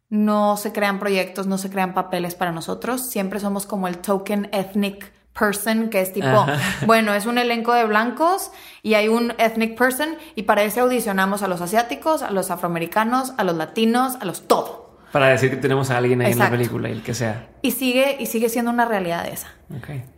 [0.08, 3.02] no se crean proyectos, no se crean papeles para nosotros.
[3.02, 6.58] Siempre somos como el token ethnic person, que es tipo, Ajá.
[6.86, 8.50] bueno, es un elenco de blancos
[8.82, 13.34] y hay un ethnic person y para ese audicionamos a los asiáticos, a los afroamericanos,
[13.36, 14.98] a los latinos, a los todo.
[15.12, 17.48] Para decir que tenemos a alguien ahí en la película y el que sea.
[17.62, 19.48] Y sigue, y sigue siendo una realidad esa.
[19.76, 20.17] Ok.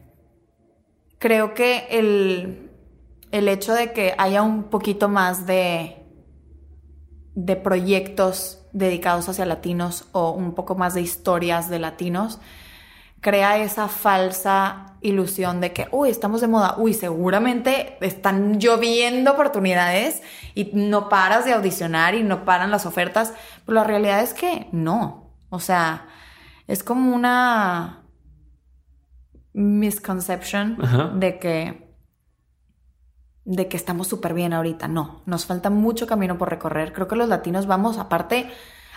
[1.21, 2.71] Creo que el,
[3.31, 6.03] el hecho de que haya un poquito más de,
[7.35, 12.41] de proyectos dedicados hacia latinos o un poco más de historias de latinos
[13.21, 20.23] crea esa falsa ilusión de que, uy, estamos de moda, uy, seguramente están lloviendo oportunidades
[20.55, 23.35] y no paras de audicionar y no paran las ofertas,
[23.67, 26.07] pero la realidad es que no, o sea,
[26.67, 28.00] es como una
[29.53, 31.13] misconception Ajá.
[31.15, 31.91] de que
[33.45, 34.87] de que estamos súper bien ahorita.
[34.87, 36.93] No, nos falta mucho camino por recorrer.
[36.93, 38.51] Creo que los latinos vamos aparte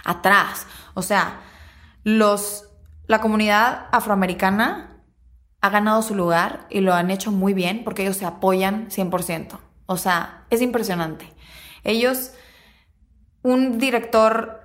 [0.03, 0.67] atrás.
[0.93, 1.41] O sea,
[2.03, 2.69] los
[3.07, 5.03] la comunidad afroamericana
[5.61, 9.59] ha ganado su lugar y lo han hecho muy bien porque ellos se apoyan 100%.
[9.85, 11.33] O sea, es impresionante.
[11.83, 12.31] Ellos
[13.41, 14.62] un director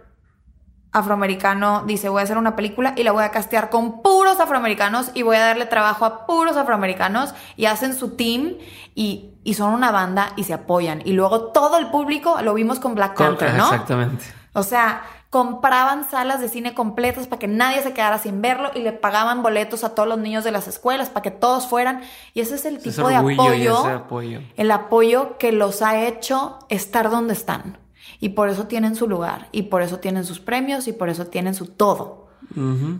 [0.92, 5.10] afroamericano dice voy a hacer una película y la voy a castear con puros afroamericanos
[5.14, 8.54] y voy a darle trabajo a puros afroamericanos y hacen su team
[8.94, 12.80] y, y son una banda y se apoyan y luego todo el público lo vimos
[12.80, 13.64] con Black Panther, ¿no?
[13.64, 14.24] Exactamente.
[14.54, 18.80] O sea, compraban salas de cine completas para que nadie se quedara sin verlo y
[18.80, 22.00] le pagaban boletos a todos los niños de las escuelas para que todos fueran
[22.32, 24.40] y ese es el Ese tipo de apoyo apoyo.
[24.56, 27.76] el apoyo que los ha hecho estar donde están.
[28.18, 31.26] Y por eso tienen su lugar, y por eso tienen sus premios, y por eso
[31.26, 32.28] tienen su todo,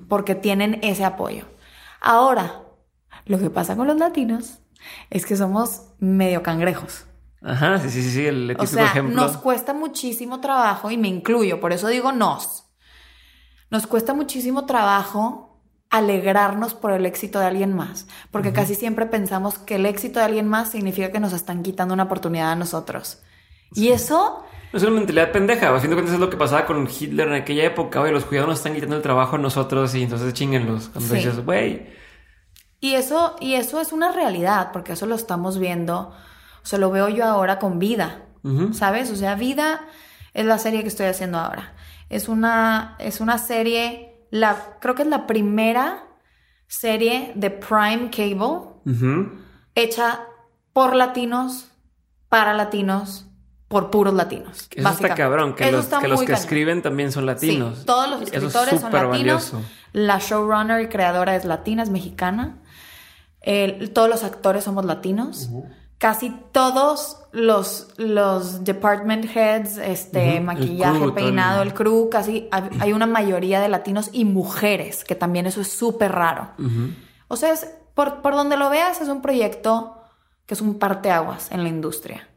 [0.09, 1.47] porque tienen ese apoyo.
[2.01, 2.63] Ahora,
[3.27, 4.61] lo que pasa con los latinos
[5.11, 7.05] es que somos medio cangrejos.
[7.43, 9.15] Ajá, sí, sí, sí, el típico O sea, ejemplo.
[9.15, 12.65] nos cuesta muchísimo trabajo, y me incluyo, por eso digo nos.
[13.71, 19.59] Nos cuesta muchísimo trabajo alegrarnos por el éxito de alguien más, porque casi siempre pensamos
[19.59, 23.23] que el éxito de alguien más significa que nos están quitando una oportunidad a nosotros.
[23.73, 25.75] Y eso, Es una mentalidad pendeja.
[25.75, 28.01] A fin de cuentas es lo que pasaba con Hitler en aquella época.
[28.01, 30.89] Oye, los cuidados nos están quitando el trabajo a nosotros y entonces chinguenlos.
[30.91, 31.17] Cuando Sí.
[31.17, 31.87] dices, güey,
[32.81, 36.13] y eso, y eso es una realidad, porque eso lo estamos viendo,
[36.63, 38.25] o sea, lo veo yo ahora con vida.
[38.73, 39.11] ¿sabes?
[39.11, 39.81] O sea, vida
[40.33, 41.75] es la serie que estoy haciendo ahora.
[42.09, 46.05] Es una, es una serie, la, creo que es la primera
[46.67, 48.71] serie de Prime Cable
[49.75, 50.21] hecha
[50.73, 51.71] por latinos,
[52.31, 53.27] para latinos,
[53.69, 54.69] por puros latinos.
[54.75, 55.55] Eso está cabrón.
[55.55, 57.79] Que Eso los, está que, los que escriben también son latinos.
[57.81, 59.11] Sí, todos los es escritores son latinos.
[59.11, 59.63] valioso.
[59.93, 62.59] La showrunner y creadora es latina, es mexicana.
[63.41, 65.51] El- todos los actores somos latinos.
[65.99, 73.07] Casi todos los, los department heads, este, maquillaje, crew, peinado, el- crew, casi hay una
[73.07, 76.51] mayoría de latinos y mujeres, que también eso es súper raro.
[77.29, 79.97] O sea, es- por, por donde lo veas, es un proyecto
[80.47, 82.29] que es un parteaguas en la industria.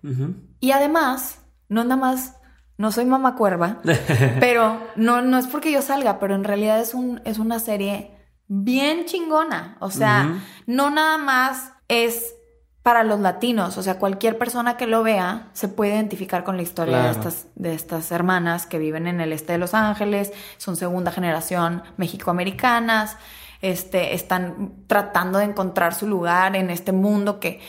[0.61, 2.37] Y además, no nada más,
[2.77, 3.79] no soy mamá cuerva,
[4.39, 8.15] pero no, no es porque yo salga, pero en realidad es, un, es una serie
[8.47, 9.75] bien chingona.
[9.79, 12.35] O sea, no nada más es
[12.83, 16.63] para los latinos, o sea, cualquier persona que lo vea se puede identificar con la
[16.63, 20.75] historia de, estas, de estas hermanas que viven en el este de Los Ángeles, son
[20.75, 23.17] segunda generación mexicoamericanas,
[23.61, 27.61] este, están tratando de encontrar su lugar en este mundo que,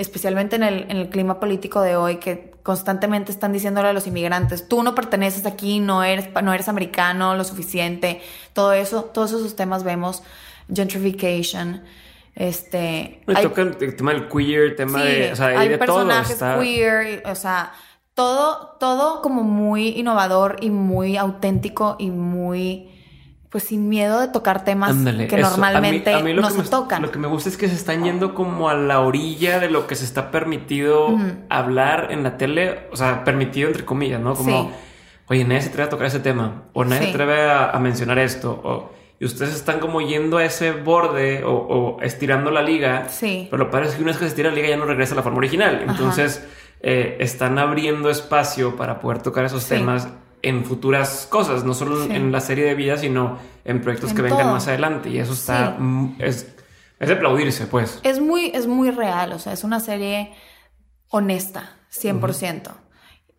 [0.00, 4.06] especialmente en el, en el clima político de hoy, que constantemente están diciéndole a los
[4.06, 8.20] inmigrantes, tú no perteneces aquí, no eres, no eres americano lo suficiente,
[8.52, 10.22] todo eso, todos esos temas vemos,
[10.72, 11.82] gentrification,
[12.34, 13.20] este...
[13.26, 15.32] Me hay- tocan el tema del queer, el tema Sí, de.
[15.32, 16.60] O sea, hay, de personajes todo.
[16.60, 17.72] Queer, o sea,
[18.14, 22.90] todo, todo como muy innovador y muy auténtico y muy,
[23.50, 25.50] pues sin miedo de tocar temas que eso.
[25.50, 27.02] normalmente A mí- a mí lo no que se me- tocan.
[27.02, 29.86] Lo que me gusta es que se están yendo como a la orilla de lo
[29.88, 34.34] que se está permitido hablar en la tele, o sea, permitido entre comillas, ¿no?
[34.34, 34.70] Como, Sí.
[35.28, 37.04] oye, nadie se atreve a tocar ese tema, o nadie Sí.
[37.06, 41.42] se atreve a, a mencionar esto, o, y ustedes están como yendo a ese borde
[41.44, 43.08] o, o estirando la liga.
[43.08, 43.48] Sí.
[43.50, 45.14] Pero lo padre es que una vez que se estira la liga ya no regresa
[45.14, 45.84] a la forma original.
[45.88, 46.46] Entonces,
[46.82, 49.70] eh, están abriendo espacio para poder tocar esos Sí.
[49.74, 50.08] temas
[50.42, 52.12] en futuras cosas, no solo Sí.
[52.12, 54.52] en la serie de vida, sino en proyectos En que vengan todo.
[54.52, 55.10] más adelante.
[55.10, 55.76] Y eso está.
[55.78, 56.14] Sí.
[56.18, 56.46] es,
[56.98, 58.00] es de aplaudirse, pues.
[58.02, 60.32] Es muy, es muy real, o sea, es una serie
[61.08, 62.72] honesta, 100%.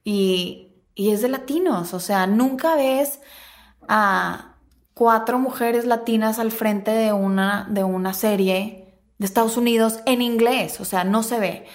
[0.04, 3.20] y, y es de latinos, o sea, nunca ves
[3.88, 4.56] a
[4.94, 10.80] cuatro mujeres latinas al frente de una, de una serie de Estados Unidos en inglés,
[10.82, 11.66] o sea, no se ve.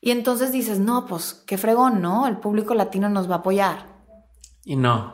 [0.00, 2.26] Y entonces dices, no, pues qué fregón, ¿no?
[2.26, 3.86] El público latino nos va a apoyar.
[4.70, 5.10] Y no.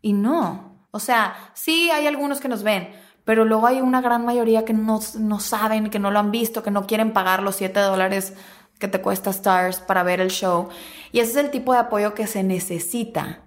[0.00, 0.78] Y no.
[0.90, 2.88] O sea, sí hay algunos que nos ven,
[3.26, 6.62] pero luego hay una gran mayoría que no, no saben, que no lo han visto,
[6.62, 8.32] que no quieren pagar los 7 dólares
[8.78, 10.70] que te cuesta Stars para ver el show.
[11.12, 13.40] Y ese es el tipo de apoyo que se necesita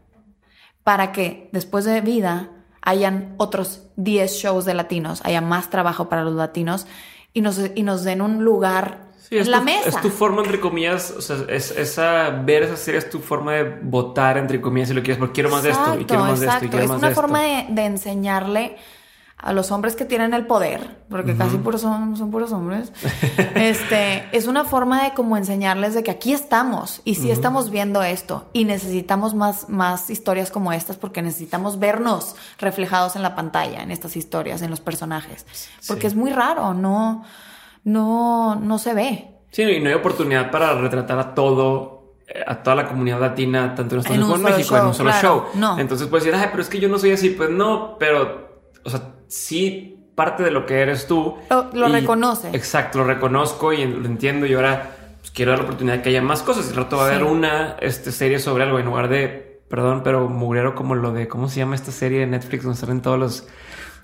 [0.84, 2.52] para que después de vida
[2.84, 6.86] hayan otros 10 shows de latinos, haya más trabajo para los latinos
[7.34, 9.90] y nos, y nos den un lugar en la mesa.
[9.90, 13.54] Es tu forma, entre comillas, o sea, es, esa, ver esa serie es tu forma
[13.54, 16.40] de votar, entre comillas, si lo quieres, porque quiero más de esto y quiero más
[16.40, 17.68] de esto y quiero es más una de forma esto.
[17.70, 18.78] de, de enseñarle
[19.40, 22.92] a los hombres que tienen el poder, porque casi puros son, son puros hombres,
[23.56, 28.02] este, es una forma de como enseñarles de que aquí estamos y sí estamos viendo
[28.02, 33.84] esto y necesitamos más, más historias como estas porque necesitamos vernos reflejados en la pantalla,
[33.84, 35.46] en estas historias, en los personajes,
[35.88, 36.08] porque Sí.
[36.08, 37.24] es muy raro, no,
[37.84, 39.28] no, no se ve.
[39.52, 43.74] Sí, y no hay oportunidad para retratar a todo, eh, a toda la comunidad latina,
[43.76, 45.28] tanto en Estados En Unidos un como en México, en show, un solo claro.
[45.28, 45.44] show.
[45.60, 45.80] No.
[45.80, 47.30] Entonces puedes decir, ay, pero es que yo no soy así.
[47.32, 48.50] Pues no, pero,
[48.84, 51.36] o sea, sí parte de lo que eres tú.
[51.50, 52.50] Lo- lo Y- reconoce.
[52.54, 56.10] Exacto, lo reconozco y lo entiendo y ahora pues, quiero dar la oportunidad de que
[56.10, 56.70] haya más cosas.
[56.70, 57.16] Al rato va a Sí.
[57.16, 61.28] haber una este, serie sobre algo en lugar de, perdón, pero mugrero como lo de,
[61.28, 63.48] ¿cómo se llama esta serie de Netflix donde salen todos los,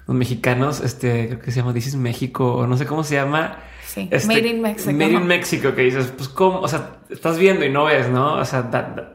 [0.08, 0.80] los mexicanos?
[0.82, 3.58] Este, creo que se llama This is México o no sé cómo se llama.
[3.86, 4.92] Sí, Este, Made in Mexico.
[4.92, 6.60] Made in Mexico, que dices, pues, ¿cómo?
[6.62, 8.34] O sea, estás viendo y no ves, ¿no?
[8.36, 9.14] O sea, da- da-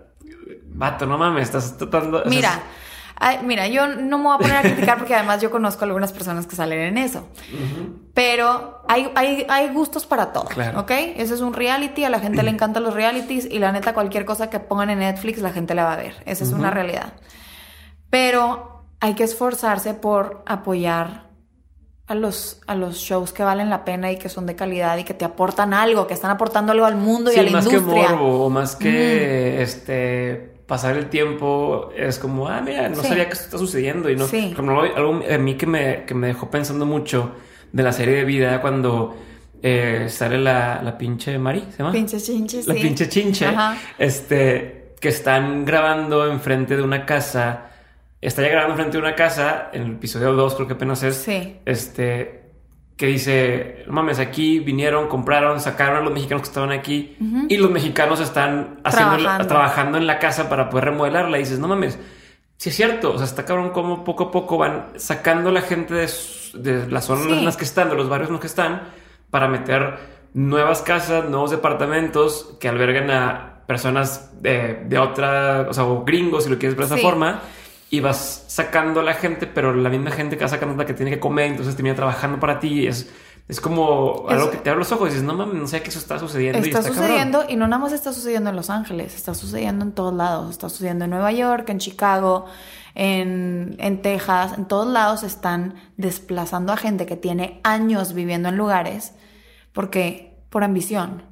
[0.66, 2.18] vato, no mames, estás tratando.
[2.18, 2.60] o sea, Mira,
[3.16, 6.12] ay, mira, yo no me voy a poner a criticar porque además yo conozco algunas
[6.12, 7.28] personas que salen en eso.
[8.14, 10.80] Pero hay, hay, hay gustos para todo, Claro.
[10.80, 10.90] ¿ok?
[11.16, 14.24] Ese es un reality, a la gente le encantan los realities y la neta cualquier
[14.24, 16.14] cosa que pongan en Netflix la gente la va a ver.
[16.26, 17.14] Esa es una realidad.
[18.10, 21.28] Pero hay que esforzarse por apoyar
[22.06, 25.04] a los, a los shows que valen la pena y que son de calidad y
[25.04, 28.06] que te aportan algo, que están aportando algo al mundo y a la más industria.
[28.08, 33.08] que morbo o más que este pasar el tiempo es como, ah, mira, no Sí.
[33.08, 34.26] sabía que esto está sucediendo y no.
[34.26, 34.52] Sí.
[34.54, 37.32] Como algo a mí que me, que me dejó pensando mucho
[37.72, 39.16] de la serie de vida cuando
[39.62, 41.92] eh, sale la, la pinche Mari, ¿se llama?
[41.92, 43.76] Pinche chinche, la pinche chinche, Ajá.
[43.98, 47.67] este, que están grabando enfrente de una casa,
[48.20, 51.16] está ya grabando enfrente de una casa, en el episodio 2 creo que apenas es,
[51.16, 51.56] Sí.
[51.64, 52.42] este,
[52.96, 57.16] que dice, no mames, aquí vinieron, compraron, sacaron a los mexicanos que estaban aquí
[57.48, 59.46] y los mexicanos están haciendo, Trabajando.
[59.46, 61.96] trabajando en la casa para poder remodelarla y dices, no mames,
[62.56, 65.94] sí es cierto, o sea, está cabrón como poco a poco van sacando la gente
[65.94, 66.08] de,
[66.54, 67.32] de las zonas Sí.
[67.34, 68.82] en las que están, de los barrios en los que están,
[69.30, 69.94] para meter
[70.34, 76.44] nuevas casas, nuevos departamentos que alberguen a personas de, de otra, o sea, o gringos,
[76.44, 77.42] si lo quieres ver de esa forma,
[77.90, 80.86] y vas sacando a la gente, pero la misma gente que va sacando es la
[80.86, 83.10] que tiene que comer, entonces termina trabajando para ti, es,
[83.48, 85.88] es como algo que te abre los ojos y dices, no mames, no sé que
[85.88, 86.58] eso está sucediendo.
[86.58, 87.06] y Está está cabrón".
[87.06, 90.50] sucediendo y no nada más está sucediendo en Los Ángeles, está sucediendo en todos lados.
[90.50, 92.44] Está sucediendo en Nueva York, en Chicago,
[92.94, 98.56] en, en Texas, en todos lados están desplazando a gente que tiene años viviendo en
[98.58, 99.14] lugares
[99.72, 101.22] porque por ambición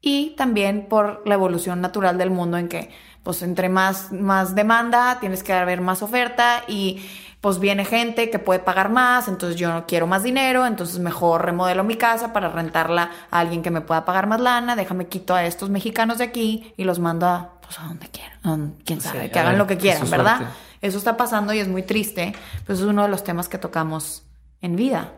[0.00, 2.90] y también por la evolución natural del mundo en que
[3.22, 7.02] pues entre más, más demanda tienes que haber más oferta y
[7.40, 11.44] pues viene gente que puede pagar más, entonces yo no quiero más dinero, entonces mejor
[11.44, 15.34] remodelo mi casa para rentarla a alguien que me pueda pagar más lana, déjame quito
[15.34, 19.30] a estos mexicanos de aquí y los mando a, pues, a donde quieran, quién sabe,
[19.30, 20.36] que hagan ver, lo que quieran, ¿verdad?
[20.36, 20.54] suerte.
[20.82, 22.34] Eso está pasando y es muy triste,
[22.66, 24.24] pues es uno de los temas que tocamos
[24.60, 25.12] en vida.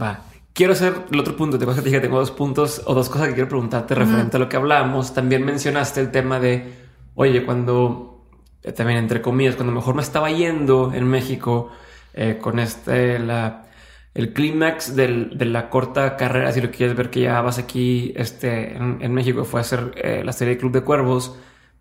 [0.00, 0.20] Va.
[0.52, 1.58] Quiero hacer el otro punto.
[1.58, 4.56] Te que tengo dos puntos o dos cosas que quiero preguntarte referente a lo que
[4.56, 5.14] hablábamos.
[5.14, 8.26] También mencionaste el tema de, oye, cuando,
[8.62, 11.70] eh, también entre comillas, cuando mejor me estaba yendo en México
[12.14, 13.16] eh, con este,
[14.14, 18.76] el clímax de la corta carrera, si lo quieres ver que ya vas aquí este,
[18.76, 21.36] en, en México, fue hacer eh, la serie Club de Cuervos,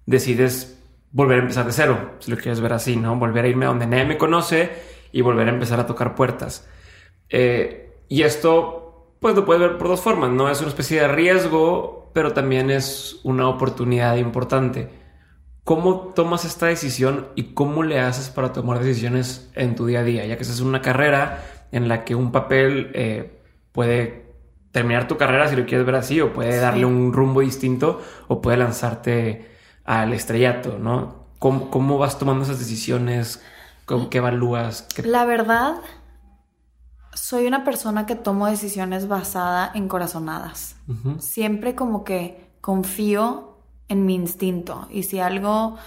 [0.05, 0.79] decides
[1.11, 3.15] volver a empezar de cero, si lo quieres ver así, ¿no?
[3.15, 4.69] Volver a irme a donde nadie me conoce
[5.11, 6.67] y volver a empezar a tocar puertas.
[7.29, 10.49] Eh, y esto, pues lo puedes ver por dos formas, ¿no?
[10.49, 14.89] Es una especie de riesgo, pero también es una oportunidad importante.
[15.69, 20.03] ¿Cómo tomas esta decisión y cómo le haces para tomar decisiones en tu día a
[20.03, 20.25] día?
[20.25, 23.39] Ya que estás en una carrera en la que un papel eh,
[23.71, 24.34] puede
[24.71, 28.41] terminar tu carrera si lo quieres ver así, o puede darle un rumbo distinto, o
[28.41, 29.47] puede lanzarte
[29.86, 31.25] al estrellato, ¿no?
[31.38, 33.39] ¿Cómo, cómo vas tomando esas decisiones?
[33.86, 34.88] ¿Cómo, ¿Qué evalúas?
[34.95, 35.75] ¿Qué- La verdad,
[37.13, 40.77] soy una persona que tomo decisiones basada en corazonadas.
[41.19, 43.48] Siempre como que confío
[43.89, 45.78] en mi instinto y si algo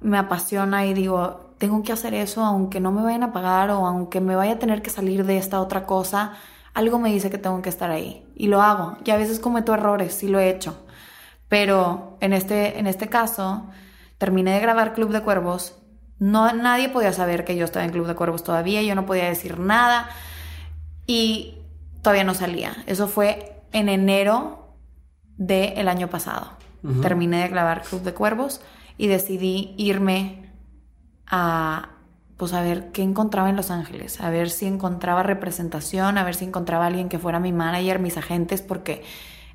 [0.00, 3.86] me apasiona y digo, tengo que hacer eso, aunque no me vayan a pagar o
[3.86, 6.34] aunque me vaya a tener que salir de esta otra cosa,
[6.74, 8.26] algo me dice que tengo que estar ahí.
[8.34, 8.98] Y lo hago.
[9.04, 10.84] Y a veces cometo errores, sí lo he hecho.
[11.48, 13.66] Pero en este, en este caso,
[14.18, 15.76] terminé de grabar Club de Cuervos.
[16.18, 18.82] No, nadie podía saber que yo estaba en Club de Cuervos todavía.
[18.82, 20.08] Yo no podía decir nada.
[21.06, 21.58] Y
[22.02, 22.76] todavía no salía.
[22.86, 24.74] Eso fue en enero
[25.36, 26.63] del año pasado.
[27.00, 28.60] Terminé de grabar Club de Cuervos
[28.98, 30.50] y decidí irme
[31.26, 31.90] a
[32.36, 36.34] pues a ver qué encontraba en Los Ángeles, a ver si encontraba representación, a ver
[36.34, 39.04] si encontraba alguien que fuera mi manager, mis agentes, porque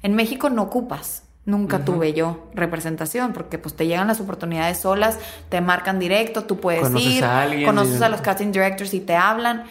[0.01, 1.23] en México no ocupas.
[1.45, 5.17] Nunca tuve yo representación porque pues te llegan las oportunidades solas,
[5.49, 9.63] te marcan directo, tú puedes ir, a conoces a los casting directors y te hablan,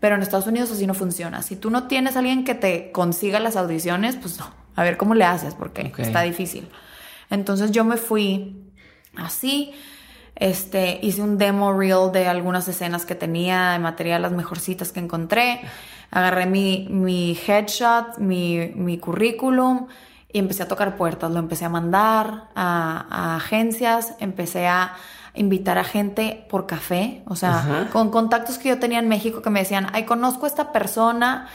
[0.00, 1.42] pero en Estados Unidos así no funciona.
[1.42, 4.96] Si tú no tienes a alguien que te consiga las audiciones, pues no, a ver
[4.96, 6.68] cómo le haces porque está difícil.
[7.30, 8.56] Entonces yo me fui
[9.16, 9.72] así,
[10.34, 15.00] este, hice un demo reel de algunas escenas que tenía, de material, las mejorcitas que
[15.00, 15.60] encontré.
[16.10, 19.86] Agarré mi, mi headshot, mi, mi currículum
[20.32, 21.30] y empecé a tocar puertas.
[21.30, 24.94] Lo empecé a mandar a, agencias, empecé a
[25.34, 29.50] invitar a gente por café, o sea, con contactos que yo tenía en México que
[29.50, 31.46] me decían, ay, conozco a esta persona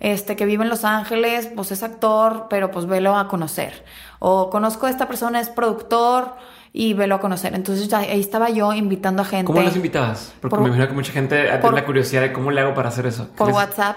[0.00, 3.84] este, que vive en Los Ángeles, pues es actor, pero pues velo a conocer.
[4.18, 6.34] O conozco a esta persona, es productor,
[6.78, 7.54] y velo a conocer.
[7.54, 9.46] Entonces ahí estaba yo invitando a gente.
[9.46, 10.34] ¿Cómo los invitabas?
[10.42, 13.06] Porque me imagino que mucha gente tiene la curiosidad de cómo le hago para hacer
[13.06, 13.28] eso.
[13.34, 13.96] Por WhatsApp.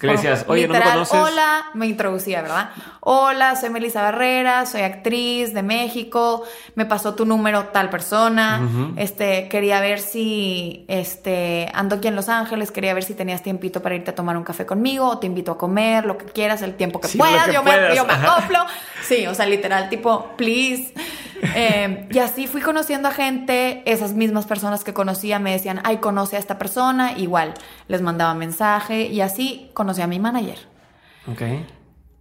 [0.00, 0.44] ¿Qué le decías?
[0.48, 1.18] Oye, ¿no me conoces?
[1.18, 2.70] Hola, me introducía, ¿verdad?
[3.00, 8.60] Hola, soy Melissa Barrera, soy actriz de México, me pasó tu número tal persona,
[8.96, 13.82] este, quería ver si, este, ando aquí en Los Ángeles, quería ver si tenías tiempito
[13.82, 16.62] para irte a tomar un café conmigo, o te invito a comer, lo que quieras,
[16.62, 18.58] el tiempo que puedas, yo, Me, yo me acoplo.
[19.02, 20.92] Sí, o sea, literal, tipo, please.
[21.54, 25.98] Eh, y así fui conociendo a gente, esas mismas personas que conocía me decían, ay,
[25.98, 27.54] conoce a esta persona, igual,
[27.86, 30.58] les mandaba mensaje, y así conocí a mi manager.
[31.30, 31.42] Ok.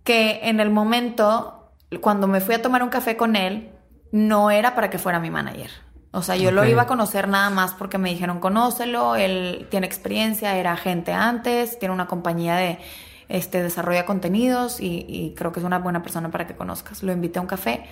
[0.03, 3.71] Que en el momento, cuando me fui a tomar un café con él,
[4.11, 5.71] no era para que fuera mi manager.
[6.11, 9.85] O sea, yo lo iba a conocer nada más porque me dijeron, conócelo, él tiene
[9.85, 12.79] experiencia, era agente antes, tiene una compañía de
[13.29, 17.03] este, desarrolla contenidos y, y creo que es una buena persona para que conozcas.
[17.03, 17.85] Lo invité a un café.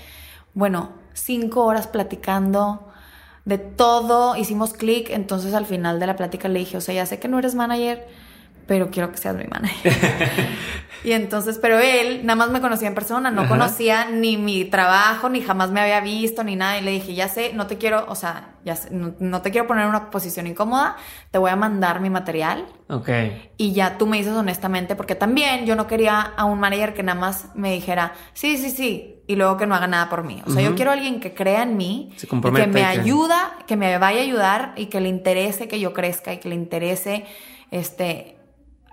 [0.53, 2.88] Bueno, cinco horas platicando
[3.45, 7.05] de todo, hicimos clic, entonces al final de la plática le dije, o sea, ya
[7.05, 8.07] sé que no eres manager,
[8.67, 9.93] pero quiero que seas mi manager.
[11.04, 15.30] y entonces, pero él nada más me conocía en persona, no conocía ni mi trabajo,
[15.30, 16.80] ni jamás me había visto, ni nada.
[16.80, 19.84] Y le dije, ya sé, no te quiero, o sea, ya no, te quiero poner
[19.84, 20.95] en una posición incómoda,
[21.30, 22.65] te voy a mandar mi material.
[22.89, 23.10] Ok.
[23.58, 27.04] Y ya tú me dices honestamente, porque también yo no quería a un manager que
[27.04, 30.41] nada más me dijera, sí, sí, sí, y luego que no haga nada por mí.
[30.45, 33.75] O sea, yo quiero a alguien que crea en mí, Se que me ayuda, que
[33.75, 37.25] me vaya a ayudar y que le interese que yo crezca y que le interese,
[37.71, 38.34] este,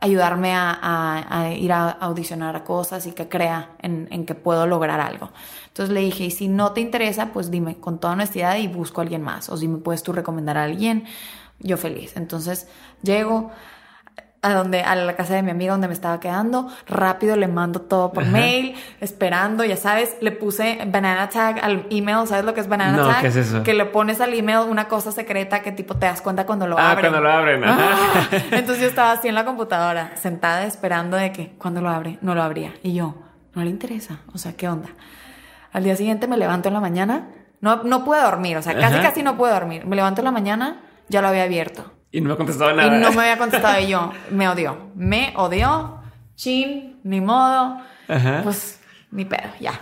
[0.03, 5.31] ayudarme a, ir a audicionar a cosas y que crea en, que puedo lograr algo.
[5.69, 9.01] Entonces le dije, y si no te interesa, pues dime con toda honestidad y busco
[9.01, 9.49] a alguien más.
[9.49, 11.05] O si me puedes tú recomendar a alguien,
[11.61, 12.17] yo feliz.
[12.17, 12.67] Entonces
[13.05, 13.53] llego,
[14.45, 17.81] a donde a la casa de mi amiga donde me estaba quedando, rápido le mando
[17.81, 22.61] todo por mail, esperando, ya sabes, le puse banana tag al email, ¿sabes lo que
[22.61, 23.21] es banana no, tag?
[23.21, 23.63] ¿qué es eso?
[23.63, 26.77] Que le pones al email una cosa secreta que tipo te das cuenta cuando lo
[26.77, 27.07] ah, abren.
[27.07, 27.63] Ah, cuando lo abren.
[27.65, 32.19] Ah, entonces yo estaba así en la computadora, sentada esperando de que cuando lo abre,
[32.21, 32.75] no lo abría.
[32.83, 33.15] Y yo,
[33.55, 34.89] no le interesa, o sea, ¿qué onda?
[35.73, 37.29] Al día siguiente me levanto en la mañana,
[37.61, 39.87] no, no pude dormir, o sea, casi casi no pude dormir.
[39.87, 41.93] Me levanto en la mañana, ya lo había abierto.
[42.13, 42.97] Y no me contestado nada.
[42.97, 44.91] Y no me había contestado y yo, me odió.
[44.95, 45.99] Me odió.
[46.37, 47.79] Chin, ni modo.
[48.45, 49.81] Pues, ni pedo, ya.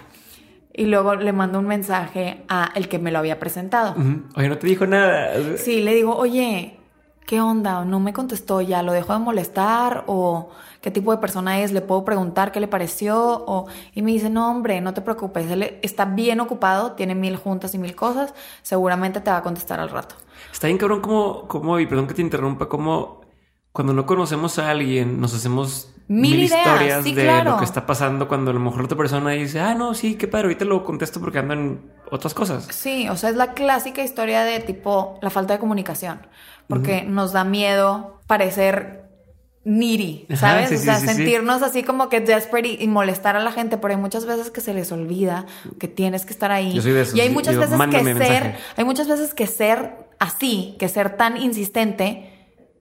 [0.73, 3.97] Y luego le mando un mensaje a el que me lo había presentado.
[4.37, 5.35] Oye, no te dijo nada.
[5.57, 6.80] Sí, le digo, oye,
[7.31, 7.85] ¿qué onda?
[7.85, 10.03] No me contestó ya, ¿lo dejó de molestar?
[10.09, 10.49] ¿O
[10.81, 11.71] qué tipo de persona es?
[11.71, 13.45] ¿Le puedo preguntar qué le pareció?
[13.47, 17.37] O, y me dice, no, hombre, no te preocupes, él está bien ocupado, tiene mil
[17.37, 20.17] juntas y mil cosas, seguramente te va a contestar al rato.
[20.51, 23.21] Está bien cabrón como, como, y perdón que te interrumpa, como
[23.71, 28.51] cuando no conocemos a alguien nos hacemos mil, historias de lo que está pasando cuando
[28.51, 31.39] a lo mejor otra persona dice, ah, no, sí, qué padre, ahorita lo contesto porque
[31.39, 32.67] andan otras cosas.
[32.71, 36.27] Sí, o sea, es la clásica historia de tipo la falta de comunicación,
[36.69, 39.01] porque nos da miedo parecer
[39.65, 40.73] needy, ¿sabes?
[40.73, 44.25] o sea, sentirnos así como que desperate y, molestar a la gente, pero hay muchas
[44.25, 45.47] veces que se les olvida
[45.79, 46.73] que tienes que estar ahí.
[46.73, 50.77] Yo soy de y hay muchas veces que ser, hay muchas veces que ser así,
[50.79, 52.31] que ser tan insistente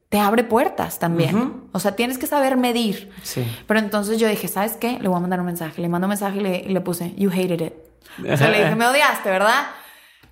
[0.10, 1.64] te abre puertas también.
[1.72, 3.12] O sea, tienes que saber medir.
[3.22, 3.46] Sí.
[3.68, 4.98] Pero entonces yo dije, ¿sabes qué?
[5.00, 5.82] Le voy a mandar un mensaje.
[5.82, 7.74] Le mando un mensaje y le, puse, you hated it.
[8.28, 9.68] O sea, le dije, me odiaste, ¿verdad?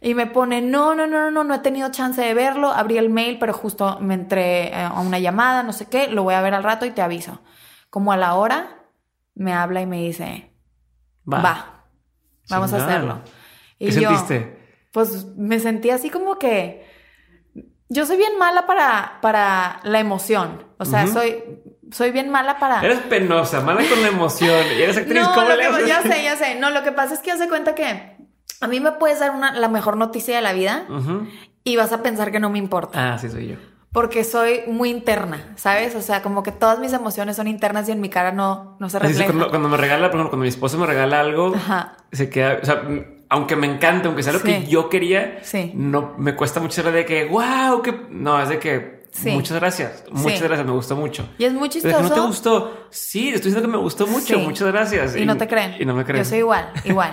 [0.01, 2.71] Y me pone, no, no, no, no, no, no he tenido chance de verlo.
[2.71, 6.23] Abrí el mail, pero justo me entré eh, a una llamada, no sé qué, lo
[6.23, 7.41] voy a ver al rato y te aviso.
[7.89, 8.83] Como a la hora,
[9.35, 10.51] me habla y me dice,
[11.31, 11.41] Va.
[11.41, 11.83] va,
[12.49, 12.91] vamos a Chingón.
[12.91, 13.21] hacerlo.
[13.79, 14.57] Y ¿Qué yo, sentiste?
[14.91, 16.85] Pues me sentí así como que
[17.89, 20.63] yo soy bien mala para, para la emoción.
[20.77, 21.43] O sea, soy,
[21.91, 22.81] soy bien mala para...
[22.81, 24.65] Eres penosa, mala con la emoción.
[24.77, 25.87] Y eres actriz, No, ¿cómo lo le que- haces?
[25.87, 26.55] ya sé, ya sé.
[26.59, 28.17] No, lo que pasa es que hace cuenta que
[28.61, 30.85] a mí me puedes dar una, la mejor noticia de la vida
[31.63, 33.13] y vas a pensar que no me importa.
[33.13, 33.55] Ah, sí, soy yo.
[33.91, 35.95] Porque soy muy interna, ¿sabes?
[35.95, 38.89] O sea, como que todas mis emociones son internas y en mi cara no, no
[38.89, 39.25] se reflejan.
[39.27, 41.95] cuando, cuando me regala, por ejemplo, cuando mi esposa me regala algo, Ajá.
[42.11, 42.83] se queda, o sea,
[43.29, 44.45] aunque me encanta, aunque sea lo Sí.
[44.45, 45.71] que yo quería, Sí.
[45.73, 49.31] no me cuesta mucho ser de que, wow, que no, es de que Sí.
[49.31, 50.43] muchas gracias, muchas Sí.
[50.45, 51.27] gracias, me gustó mucho.
[51.37, 52.01] Y es muy chistoso.
[52.01, 52.87] no te gustó.
[52.89, 54.35] Sí, estoy diciendo que me gustó mucho.
[54.37, 54.37] Sí.
[54.37, 55.15] Muchas gracias.
[55.15, 55.75] Y, no te creen.
[55.79, 56.23] Y no me creen.
[56.23, 57.11] Yo soy igual, igual.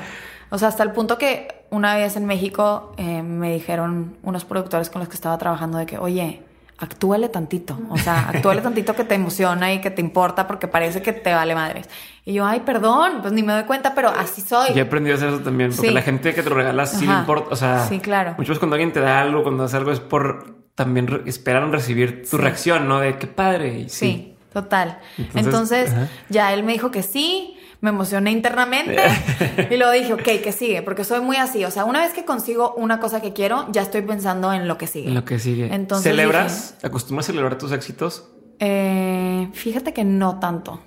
[0.51, 4.91] O sea, hasta el punto que una vez en México eh, me dijeron unos productores
[4.91, 6.43] con los que estaba trabajando de que, oye,
[6.79, 7.79] actúale tantito.
[7.91, 11.33] O sea, actúale tantito que te emociona y que te importa porque parece que te
[11.33, 11.89] vale madres.
[12.25, 14.69] Y yo, ay, perdón, pues ni me doy cuenta, pero así soy.
[14.75, 15.95] Yo he aprendido a hacer eso también, porque Sí.
[15.95, 17.49] la gente que te lo regalas sí le importa.
[17.51, 18.31] O sea, Sí, claro.
[18.33, 21.73] Muchas veces cuando alguien te da algo, cuando hace algo, es por también re- esperaron
[21.73, 22.43] recibir tu Sí.
[22.43, 23.01] reacción, ¿no?
[23.01, 23.79] De qué padre.
[23.81, 24.99] Y Sí, total.
[25.35, 25.93] Entonces,
[26.29, 28.97] ya él me dijo que sí, me emocioné internamente
[29.71, 30.83] y luego dije, ok, ¿qué sigue?
[30.83, 31.65] Porque soy muy así.
[31.65, 34.79] O sea, una vez que consigo una cosa que quiero, ya estoy pensando en lo
[34.79, 35.09] que sigue.
[35.09, 35.73] En lo que sigue.
[35.75, 36.77] Entonces ¿Celebras?
[36.83, 38.31] ¿Acostumbras a celebrar tus éxitos?
[38.59, 40.81] Eh, fíjate que no tanto.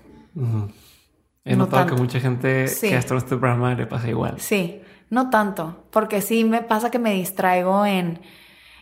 [1.45, 1.95] He No notado tanto.
[1.95, 2.89] que mucha gente Sí.
[2.89, 4.35] que hasta en este programa le pasa igual.
[4.39, 5.85] Sí, no tanto.
[5.91, 8.19] Porque sí me pasa que me distraigo en.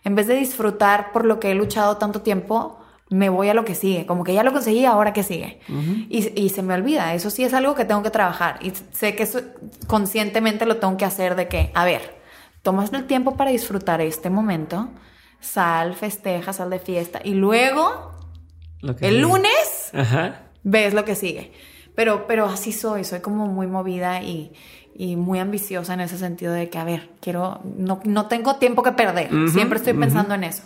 [0.06, 2.80] En vez de disfrutar por lo que he luchado tanto tiempo,
[3.10, 4.06] me voy a lo que sigue.
[4.06, 5.60] Como que ya lo conseguí, ahora que sigue.
[6.10, 7.14] y, y se me olvida.
[7.14, 8.60] Eso sí es algo que tengo que trabajar.
[8.62, 9.42] Y sé que eso
[9.88, 12.16] conscientemente lo tengo que hacer de que, a ver,
[12.64, 14.90] tomas el tiempo para disfrutar este momento,
[15.40, 17.20] sal, festeja, sal de fiesta.
[17.24, 18.12] Y luego,
[18.82, 19.22] Lo que el sigue.
[19.24, 20.44] lunes, Ajá.
[20.64, 21.52] ves lo que sigue.
[21.96, 24.52] Pero, pero así soy, soy como muy movida y,
[24.98, 28.82] y muy ambiciosa en ese sentido de que, a ver, quiero, no, no tengo tiempo
[28.82, 29.34] que perder.
[29.34, 30.64] Ujú, Siempre estoy pensando en eso.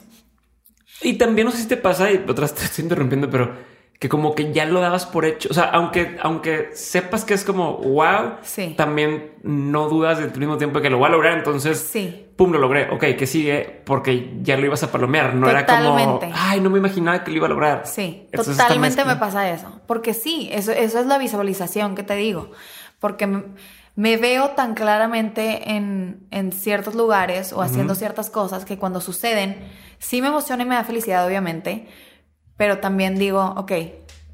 [1.02, 3.54] Y también no sé si te pasa, y otras te estoy interrumpiendo, pero
[3.98, 5.50] que como que ya lo dabas por hecho.
[5.50, 8.74] O sea, aunque, aunque sepas que es como wow, Sí.
[8.78, 11.38] también no dudas del mismo tiempo que lo voy a lograr.
[11.38, 12.28] Entonces, Sí.
[12.38, 12.90] pum, lo logré.
[12.92, 13.82] Ok, ¿qué sigue?
[13.86, 15.34] Porque ya lo ibas a palomear.
[15.36, 16.32] No era como, Totalmente.
[16.34, 17.84] ay, no me imaginaba que lo iba a lograr.
[17.88, 19.82] Sí, Entonces, totalmente me pasa eso.
[19.86, 22.52] Porque sí, eso, eso es la visualización que te digo.
[23.00, 23.28] Porque
[24.02, 29.58] me, veo tan claramente en, en ciertos lugares o haciendo ciertas cosas que cuando suceden,
[30.00, 31.88] sí me emociona y me da felicidad, obviamente.
[32.58, 33.72] Pero también digo, ok,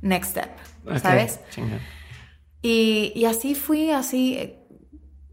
[0.01, 0.49] next step,
[0.87, 1.39] Ok, ¿sabes?
[1.49, 1.79] chinga.
[2.61, 4.55] Y, y así fui, así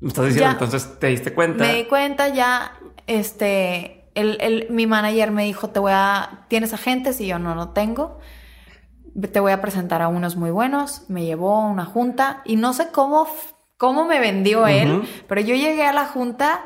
[0.01, 0.53] Me estás diciendo, Ya.
[0.53, 1.65] entonces te diste cuenta.
[1.65, 6.73] me di cuenta ya, este, el, el- mi manager me dijo, te voy a, ¿tienes
[6.75, 7.21] agentes?
[7.21, 8.19] Y yo no, no tengo.
[9.33, 11.09] Te voy a presentar a unos muy buenos.
[11.09, 13.27] Me llevó a una junta y no sé cómo,
[13.83, 16.63] cómo me vendió él, pero yo llegué a la junta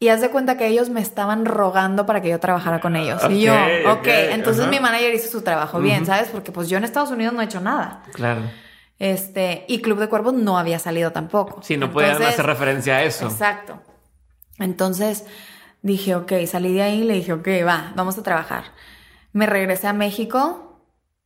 [0.00, 3.22] y haz de cuenta que ellos me estaban rogando para que yo trabajara con ellos.
[3.30, 3.54] y yo,
[3.92, 6.04] Ok, entonces mi manager hizo su trabajo bien.
[6.04, 6.30] ¿sabes?
[6.30, 8.02] Porque pues yo en Estados Unidos no he hecho nada.
[8.12, 8.40] Claro.
[8.98, 11.62] Este, y Club de Cuervos no había salido tampoco.
[11.62, 13.26] Sí, no podían hacer referencia a eso.
[13.26, 13.80] Exacto.
[14.58, 15.24] Entonces
[15.82, 18.64] dije, ok, salí de ahí y le dije, ok, va, vamos a trabajar.
[19.32, 20.80] Me regresé a México,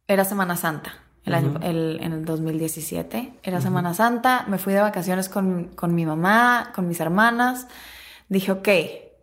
[0.06, 0.92] era Semana Santa,
[1.24, 5.94] el año, el- en el 2017, era Semana Santa, me fui de vacaciones con, con
[5.94, 7.66] mi mamá, con mis hermanas.
[8.28, 8.68] Dije, ok,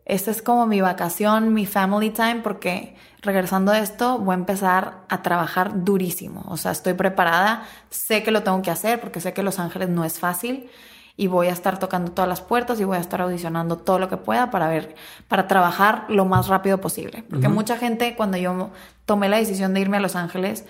[0.06, 5.00] esta es como mi vacación, mi family time, porque regresando a esto voy a empezar
[5.10, 6.44] a trabajar durísimo.
[6.48, 9.90] O sea, estoy preparada, sé que lo tengo que hacer porque sé que Los Ángeles
[9.90, 10.70] no es fácil
[11.18, 14.10] y voy a estar tocando todas las puertas y voy a estar audicionando todo lo
[14.10, 14.96] que pueda para ver,
[15.28, 17.24] para trabajar lo más rápido posible.
[17.30, 18.70] Porque mucha gente cuando yo
[19.06, 20.66] tomé la decisión de irme a Los Ángeles,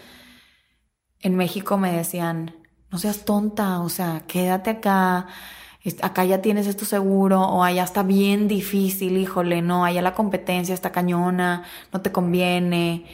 [1.26, 2.54] en México me decían,
[2.92, 5.26] no seas tonta, o sea, quédate acá,
[6.04, 10.76] acá ya tienes esto seguro, o allá está bien difícil, híjole, no, allá la competencia
[10.76, 13.08] está cañona, no te conviene.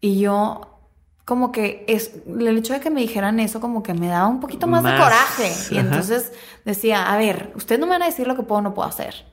[0.00, 0.78] Y yo,
[1.24, 4.38] como que es, el hecho de que me dijeran eso, como que me daba un
[4.38, 5.52] poquito más, de coraje.
[5.72, 6.32] Y entonces
[6.64, 8.88] decía, a ver, ustedes no me van a decir lo que puedo o no puedo
[8.88, 9.26] hacer.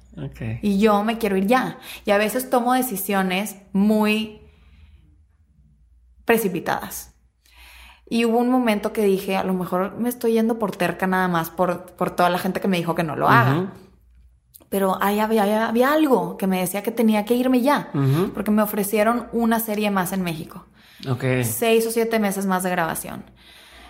[0.63, 1.77] Y yo me quiero ir ya.
[2.03, 4.41] Y a veces tomo decisiones muy
[6.25, 7.10] precipitadas.
[8.11, 11.29] Y hubo un momento que dije, a lo mejor me estoy yendo por terca nada
[11.29, 13.57] más por, por toda la gente que me dijo que no lo haga.
[13.59, 13.69] Ujú.
[14.69, 17.89] Pero ahí había, había- había algo que me decía que tenía que irme ya.
[17.93, 18.31] Ujú.
[18.33, 20.65] Porque me ofrecieron una serie más en México.
[21.09, 21.23] Ok.
[21.43, 23.23] Seis o siete meses más de grabación.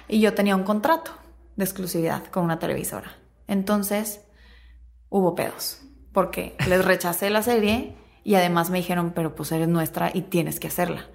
[0.08, 1.12] Y yo tenía un contrato
[1.56, 3.12] de exclusividad con una televisora.
[3.48, 4.22] Entonces,
[5.10, 5.80] hubo pedos.
[6.14, 10.60] porque les rechacé la serie y además me dijeron, pero pues eres nuestra y tienes
[10.60, 11.06] que hacerla.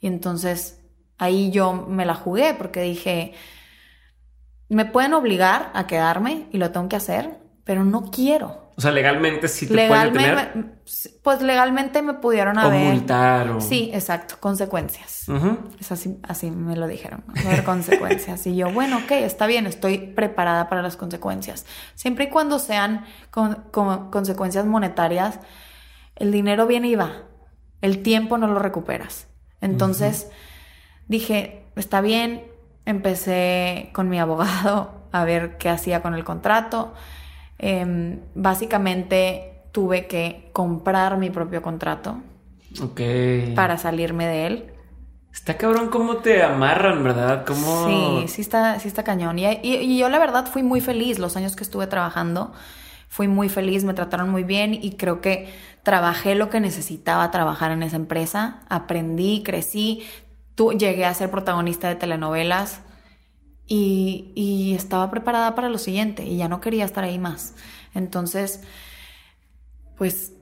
[0.00, 0.83] Y entonces
[1.18, 3.34] ahí yo me la jugué porque dije,
[4.68, 8.64] me pueden obligar a quedarme y lo tengo que hacer, pero no quiero.
[8.76, 10.80] O sea, legalmente sí te pueden detener.
[11.22, 12.88] Pues legalmente me pudieron haber.
[12.88, 13.60] O multar o...
[13.60, 15.26] Sí, exacto, consecuencias.
[15.78, 17.22] Es así, así me lo dijeron.
[17.46, 18.46] haber consecuencias.
[18.48, 21.66] y yo, bueno, ok, está bien, estoy preparada para las consecuencias.
[21.94, 23.62] Siempre y cuando sean con,
[24.10, 25.38] consecuencias monetarias,
[26.16, 27.12] el dinero viene y va.
[27.80, 29.28] El tiempo no lo recuperas.
[29.60, 30.28] Entonces
[31.08, 32.44] dije, está bien.
[32.86, 36.92] Empecé con mi abogado a ver qué hacía con el contrato
[37.58, 42.18] Em, básicamente tuve que comprar mi propio contrato.
[43.54, 44.64] Para salirme de él.
[45.32, 47.44] Está cabrón cómo te amarran, ¿verdad?
[47.46, 49.38] Sí, sí está, sí está cañón.
[49.38, 52.52] Y, yo la verdad fui muy feliz los años que estuve trabajando.
[53.08, 55.48] Fui muy feliz, me trataron muy bien y creo que
[55.84, 58.60] trabajé lo que necesitaba trabajar en esa empresa.
[58.68, 60.04] Aprendí, crecí,
[60.54, 62.80] tú, llegué a ser protagonista de telenovelas
[63.66, 67.54] y, estaba preparada para lo siguiente y ya no quería estar ahí más.
[67.94, 68.62] Entonces,
[69.96, 70.32] pues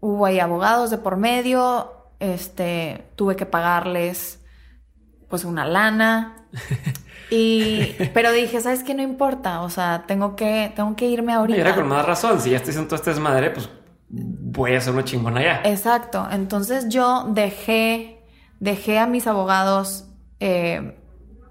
[0.00, 4.40] hubo ahí abogados de por medio, este, tuve que pagarles
[5.28, 6.46] pues una lana.
[7.30, 8.94] Y, pero dije, ¿sabes qué?
[8.94, 11.56] No importa, o sea, tengo que, tengo que irme ahorita.
[11.56, 13.68] Y era con más razón, si ya estoy haciendo todo este desmadre, pues
[14.08, 15.62] voy a hacer una chingona ya.
[15.64, 18.13] Exacto, entonces yo dejé,
[18.64, 20.06] dejé a mis abogados
[20.40, 20.96] eh,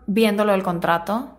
[0.07, 1.37] viéndolo del contrato.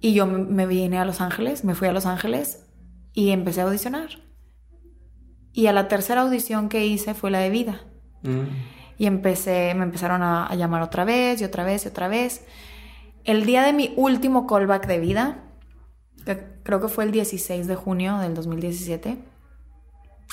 [0.00, 2.66] Y yo me vine a Los Ángeles, me fui a Los Ángeles
[3.12, 4.08] y empecé a audicionar.
[5.52, 7.82] Y a la tercera audición que hice fue la de vida.
[8.22, 8.42] Mm.
[8.98, 12.44] Y empecé, me empezaron a, llamar otra vez y otra vez y otra vez.
[13.22, 15.44] El día de mi último callback de vida,
[16.64, 19.16] creo que fue el 16 de junio del 2017,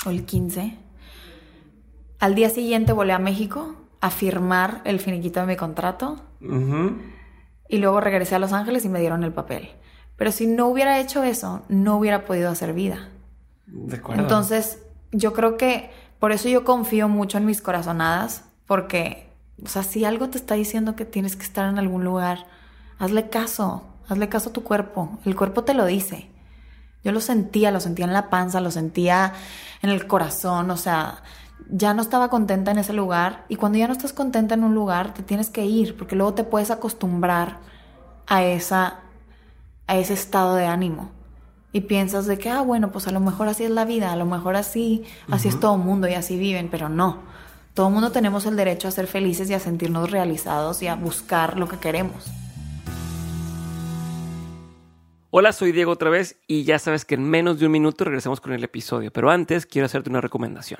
[0.06, 0.76] o el 15,
[2.20, 6.18] al día siguiente volé a México a firmar el finiquito de mi contrato
[7.68, 9.70] y luego regresé a Los Ángeles y me dieron el papel.
[10.16, 13.10] Pero si no hubiera hecho eso, no hubiera podido hacer vida.
[13.68, 14.22] De acuerdo.
[14.22, 19.30] Entonces, yo creo que por eso yo confío mucho en mis corazonadas, porque,
[19.64, 22.48] o sea, si algo te está diciendo que tienes que estar en algún lugar,
[22.98, 25.20] hazle caso, hazle caso a tu cuerpo.
[25.26, 26.30] El cuerpo te lo dice.
[27.04, 29.34] Yo lo sentía, lo sentía en la panza, lo sentía
[29.82, 31.22] en el corazón, o sea,
[31.70, 34.74] ya no estaba contenta en ese lugar y cuando ya no estás contenta en un
[34.74, 37.58] lugar te tienes que ir porque luego te puedes acostumbrar
[38.26, 39.02] a esa
[39.88, 41.12] a ese estado de ánimo.
[41.74, 44.16] Y piensas de que ah bueno pues a lo mejor así es la vida a
[44.16, 47.20] lo mejor así así es todo el mundo y así viven pero no.
[47.74, 50.96] Todo el mundo tenemos el derecho a ser felices y a sentirnos realizados y a
[50.96, 52.26] buscar lo que queremos.
[55.30, 58.42] Hola, soy Diego otra vez y ya sabes que en menos de un minuto regresamos
[58.42, 60.80] con el episodio, pero antes quiero hacerte una recomendación.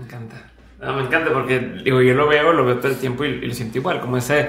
[0.00, 0.50] Me encanta.
[0.80, 3.78] me encanta porque digo, yo lo veo, lo veo todo el tiempo y, lo siento
[3.78, 4.48] igual, como ese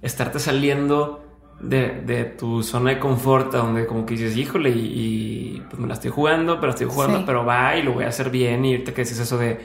[0.00, 1.24] estarte saliendo
[1.60, 5.94] de, de, tu zona de confort, donde como que dices, híjole, y, pues me la
[5.94, 8.64] estoy jugando, pero estoy jugando, pero va y lo voy a hacer bien.
[8.64, 9.58] Y ahorita que dices eso de,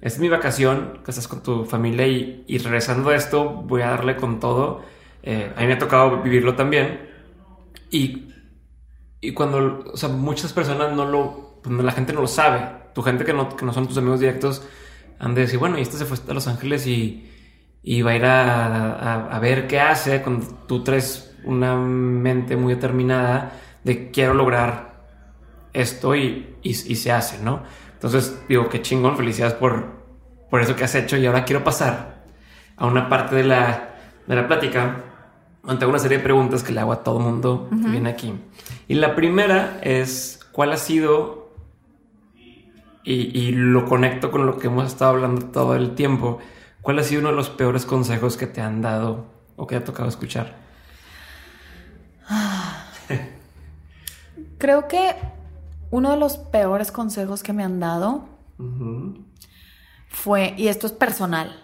[0.00, 3.90] es mi vacación, que estás con tu familia y, y regresando a esto, voy a
[3.90, 4.82] darle con todo.
[5.22, 7.08] Eh, a mí me ha tocado vivirlo también.
[7.90, 8.34] Y,
[9.20, 13.02] y cuando, o sea, muchas personas no lo, pues, la gente no lo sabe tu
[13.02, 14.62] gente que no, que no son tus amigos directos
[15.18, 17.30] han de decir, bueno, y este se fue a Los Ángeles y,
[17.82, 22.74] y va a ir a, a, ver qué hace cuando tú traes una mente muy
[22.74, 23.52] determinada
[23.84, 25.06] de quiero lograr
[25.72, 27.62] esto y, y, se hace, ¿no?
[27.94, 29.86] Entonces digo, qué chingón, felicidades por,
[30.50, 32.24] por eso que has hecho y ahora quiero pasar
[32.76, 35.04] a una parte de la, de la plática
[35.76, 38.32] tengo una serie de preguntas que le hago a todo mundo que viene aquí.
[38.86, 41.47] Y la primera es, ¿cuál ha sido
[43.10, 46.38] y, lo conecto con lo que hemos estado hablando todo el tiempo.
[46.82, 49.82] ¿Cuál ha sido uno de los peores consejos que te han dado o que te
[49.82, 50.56] ha tocado escuchar?
[54.58, 55.16] Creo que
[55.90, 58.28] uno de los peores consejos que me han dado
[60.08, 61.62] fue, y esto es personal,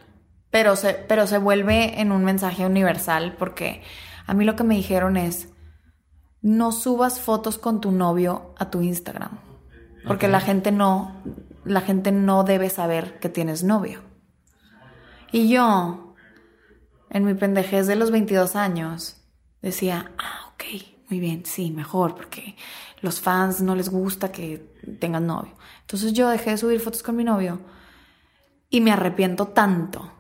[0.51, 3.83] pero se, pero se vuelve en un mensaje universal porque
[4.27, 5.51] a mí lo que me dijeron es,
[6.41, 9.54] no subas fotos con tu novio a tu Instagram.
[10.07, 11.23] Porque la gente no,
[11.65, 14.03] la gente no debe saber que tienes novio.
[15.33, 16.15] Y yo,
[17.11, 19.17] en mi pendejez de los 22 años,
[19.63, 20.65] decía, ah, ok,
[21.11, 22.57] muy bien, sí, mejor, porque
[23.01, 25.55] los fans no les gusta que tengan novio.
[25.81, 27.61] Entonces yo dejé de subir fotos con mi novio
[28.71, 30.15] y me arrepiento tanto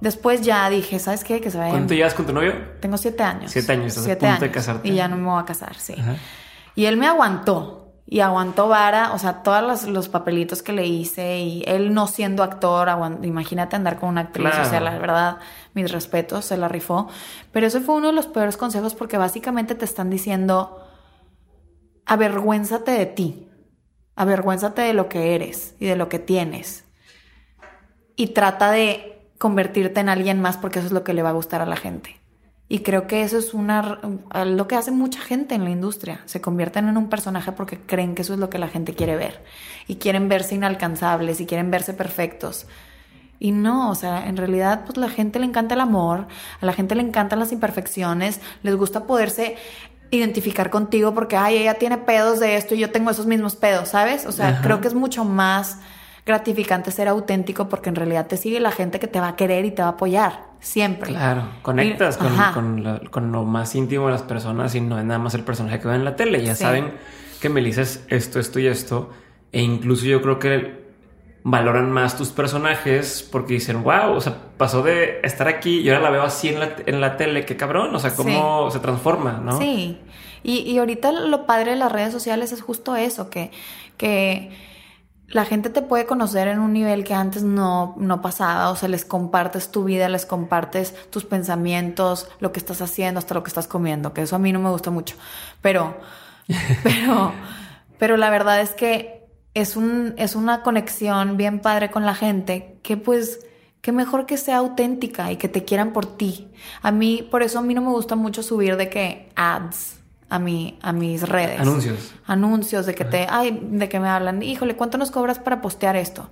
[0.00, 1.40] Después ya dije, ¿sabes qué?
[1.40, 1.58] Que se.
[1.58, 2.52] ¿Cuánto llevas con tu novio?
[2.80, 3.50] Tengo siete años.
[3.50, 4.88] Siete años, estás siete a punto de casarte.
[4.88, 5.94] Y ya no me voy a casar, sí.
[6.74, 7.85] Y él me aguantó.
[8.08, 12.44] Y aguantó vara, o sea, todos los, papelitos que le hice y él no siendo
[12.44, 12.88] actor,
[13.22, 15.38] imagínate andar con una actriz, o sea, la verdad,
[15.74, 17.08] mis respetos, se la rifó.
[17.50, 20.86] Pero eso fue uno de los peores consejos porque básicamente te están diciendo,
[22.04, 23.48] avergüénzate de ti,
[24.14, 26.84] avergüénzate de lo que eres y de lo que tienes.
[28.14, 31.32] Y trata de convertirte en alguien más porque eso es lo que le va a
[31.32, 32.20] gustar a la gente.
[32.68, 34.00] Y creo que eso es una
[34.44, 36.20] lo que hace mucha gente en la industria.
[36.24, 39.16] Se convierten en un personaje porque creen que eso es lo que la gente quiere
[39.16, 39.44] ver.
[39.86, 42.66] Y quieren verse inalcanzables y quieren verse perfectos.
[43.38, 46.26] Y no, o sea, en realidad, pues la gente le encanta el amor,
[46.60, 49.56] a la gente le encantan las imperfecciones, les gusta poderse
[50.10, 53.90] identificar contigo porque, ay, ella tiene pedos de esto y yo tengo esos mismos pedos,
[53.90, 54.26] ¿sabes?
[54.26, 55.78] O sea, creo que es mucho más
[56.26, 59.64] gratificante ser auténtico porque en realidad te sigue la gente que te va a querer
[59.64, 61.12] y te va a apoyar siempre.
[61.12, 65.44] Claro, conectas con, lo más íntimo de las personas y no es nada más el
[65.44, 66.44] personaje que ven en la tele.
[66.44, 66.92] Ya saben
[67.40, 69.10] que Melissa es esto, esto y esto.
[69.52, 70.84] E incluso yo creo que
[71.44, 76.00] valoran más tus personajes porque dicen, wow, o sea, pasó de estar aquí y ahora
[76.00, 79.40] la veo así en la, en la tele, qué cabrón, o sea, cómo se transforma,
[79.44, 79.56] ¿no?
[79.58, 79.96] Sí,
[80.42, 83.52] y, y ahorita lo padre de las redes sociales es justo eso, que,
[83.96, 84.50] que
[85.28, 88.88] la gente te puede conocer en un nivel que antes no, no pasaba, o sea,
[88.88, 93.48] les compartes tu vida, les compartes tus pensamientos, lo que estás haciendo, hasta lo que
[93.48, 95.16] estás comiendo, que eso a mí no me gusta mucho.
[95.62, 95.96] Pero,
[96.82, 97.32] pero,
[97.98, 102.78] pero la verdad es que es un, es una conexión bien padre con la gente
[102.82, 103.40] que pues,
[103.80, 106.48] que mejor que sea auténtica y que te quieran por ti.
[106.82, 110.38] A mí, por eso a mí no me gusta mucho subir de que ads, a,
[110.38, 111.60] mi, a mis redes.
[111.60, 112.14] Anuncios.
[112.26, 115.96] Anuncios de que te, ay, de que me hablan, híjole, ¿cuánto nos cobras para postear
[115.96, 116.30] esto?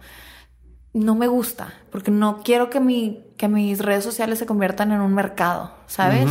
[0.93, 5.01] No me gusta, porque no quiero que, mi, que mis redes sociales se conviertan en
[5.01, 6.31] un mercado, ¿sabes?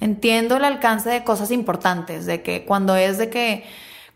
[0.00, 3.64] Entiendo el alcance de cosas importantes, de que cuando es de que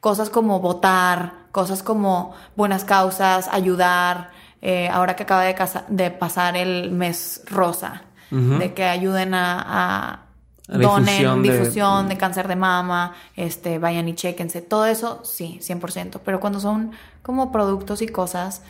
[0.00, 4.30] cosas como votar, cosas como buenas causas, ayudar,
[4.60, 5.56] eh, ahora que acaba de,
[5.88, 10.27] de, pasar el mes rosa, de que ayuden a
[10.68, 12.16] donen difusión, de...
[12.16, 16.92] cáncer de mama, este, vayan y chequense, todo eso sí, 100%, pero cuando son
[17.22, 18.62] como productos y cosas,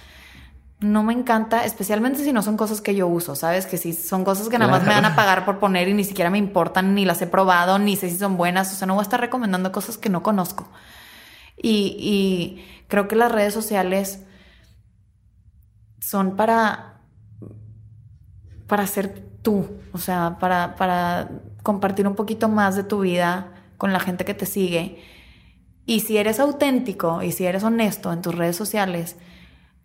[0.81, 3.67] no me encanta, especialmente si no son cosas que yo uso, ¿sabes?
[3.67, 6.05] Que si son cosas que nada más me van a pagar por poner y ni
[6.05, 8.95] siquiera me importan, ni las he probado, ni sé si son buenas, o sea, no
[8.95, 10.69] voy a estar recomendando cosas que no conozco.
[11.57, 14.23] Y, y creo que las redes sociales
[16.01, 17.01] son para,
[18.69, 21.29] para ser tú, o sea, para, para
[21.63, 25.03] compartir un poquito más de tu vida con la gente que te sigue.
[25.87, 29.17] Y si eres auténtico y si eres honesto en tus redes sociales,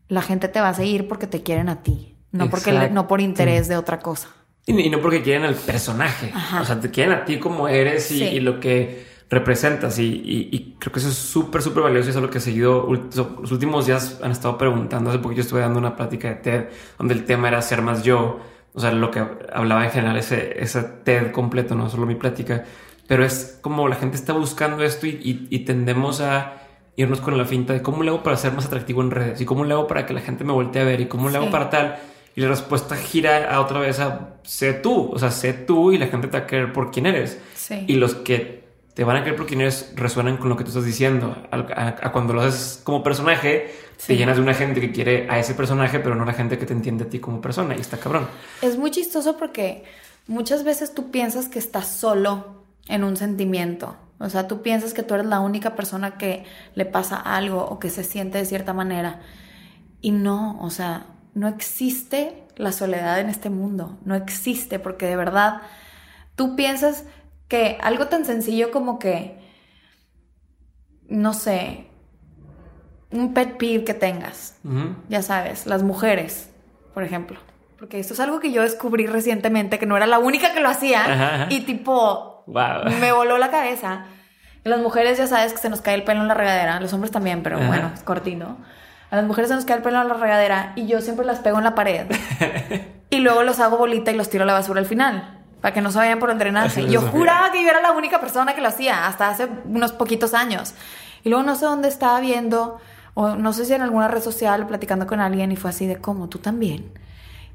[0.09, 3.21] la gente te va a seguir porque te quieren a ti, no, porque, no por
[3.21, 4.27] interés de otra cosa.
[4.65, 8.39] Y, no porque quieren al personaje, o sea, te quieren a ti como eres y,
[8.39, 9.97] lo que representas.
[9.99, 12.87] Y, creo que eso es súper, súper valioso y eso es lo que he seguido.
[12.91, 15.09] Los últimos días han estado preguntando.
[15.09, 16.65] Hace poco yo estuve dando una plática de TED
[16.97, 18.39] donde el tema era ser más yo
[18.73, 22.65] o sea, lo que hablaba en general, ese, ese TED completo, no solo mi plática,
[23.07, 26.53] pero es como la gente está buscando esto y, tendemos a
[26.95, 29.45] irnos con la finta de cómo le hago para ser más atractivo en redes y
[29.45, 31.51] cómo le hago para que la gente me voltee a ver y cómo le hago
[31.51, 31.97] para tal.
[32.35, 35.99] Y la respuesta gira a otra vez a sé tú, o sea, sé tú y
[35.99, 37.39] la gente te va a querer por quién eres.
[37.87, 38.62] Y los que
[38.93, 41.35] te van a querer por quién eres resuenan con lo que tú estás diciendo.
[41.51, 43.73] A, cuando lo haces como personaje,
[44.05, 46.65] te llenas de una gente que quiere a ese personaje, pero no la gente que
[46.65, 47.75] te entiende a ti como persona.
[47.75, 48.27] Y está cabrón.
[48.61, 49.83] Es muy chistoso porque
[50.27, 53.95] muchas veces tú piensas que estás solo en un sentimiento.
[54.19, 57.79] O sea, tú piensas que tú eres la única persona que le pasa algo o
[57.79, 59.21] que se siente de cierta manera.
[60.01, 63.97] Y no, o sea, no existe la soledad en este mundo.
[64.05, 65.61] No existe porque de verdad
[66.35, 67.05] tú piensas
[67.53, 69.37] que algo tan sencillo como que,
[71.07, 71.85] no sé,
[73.11, 74.57] un pet peeve que tengas.
[75.07, 76.49] Ya sabes, las mujeres,
[76.95, 77.39] por ejemplo.
[77.77, 80.69] Porque esto es algo que yo descubrí recientemente, que no era la única que lo
[80.69, 81.45] hacía.
[81.51, 82.43] Y tipo,
[82.99, 84.05] me voló la cabeza.
[84.63, 86.79] Las mujeres ya sabes que se nos cae el pelo en la regadera.
[86.79, 88.57] Los hombres también, pero bueno, es cortino.
[89.11, 91.37] A las mujeres se nos cae el pelo en la regadera y yo siempre las
[91.37, 92.07] pego en la pared.
[93.11, 95.42] y luego los hago bolita y los tiro a la basura al final.
[95.63, 96.85] Para que no se vayan por el drenaje.
[96.91, 100.33] Yo juraba que yo era la única persona que lo hacía hasta hace unos poquitos
[100.33, 100.73] años.
[101.23, 102.79] Y luego no sé dónde estaba viendo,
[103.13, 105.95] o no sé si en alguna red social platicando con alguien y fue así de
[105.95, 106.91] cómo, tú también.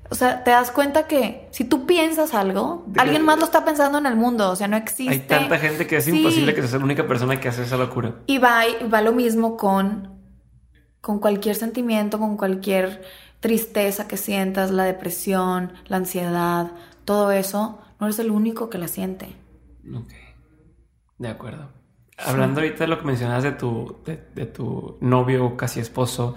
[0.08, 3.98] O sea, te das cuenta que si tú piensas algo, alguien más lo está pensando
[3.98, 4.50] en el mundo.
[4.50, 5.12] O sea, no existe.
[5.12, 8.14] Hay tanta gente que es imposible que sea la única persona que hace esa locura.
[8.26, 10.18] Y va, va lo mismo con,
[11.02, 13.02] con cualquier sentimiento, con cualquier
[13.40, 16.70] tristeza que sientas, la depresión, la ansiedad,
[17.04, 17.78] todo eso.
[18.00, 19.36] No eres el único que la siente.
[19.94, 20.12] Ok.
[21.18, 21.70] De acuerdo.
[22.16, 26.34] Hablando ahorita de lo que mencionabas de tu, de, tu novio, casi esposo,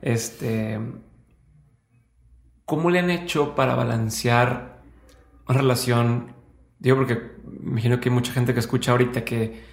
[0.00, 0.78] este,
[2.64, 4.82] ¿cómo le han hecho para balancear
[5.48, 6.32] una relación?
[6.78, 9.64] Digo, porque me imagino que hay mucha gente que escucha ahorita que,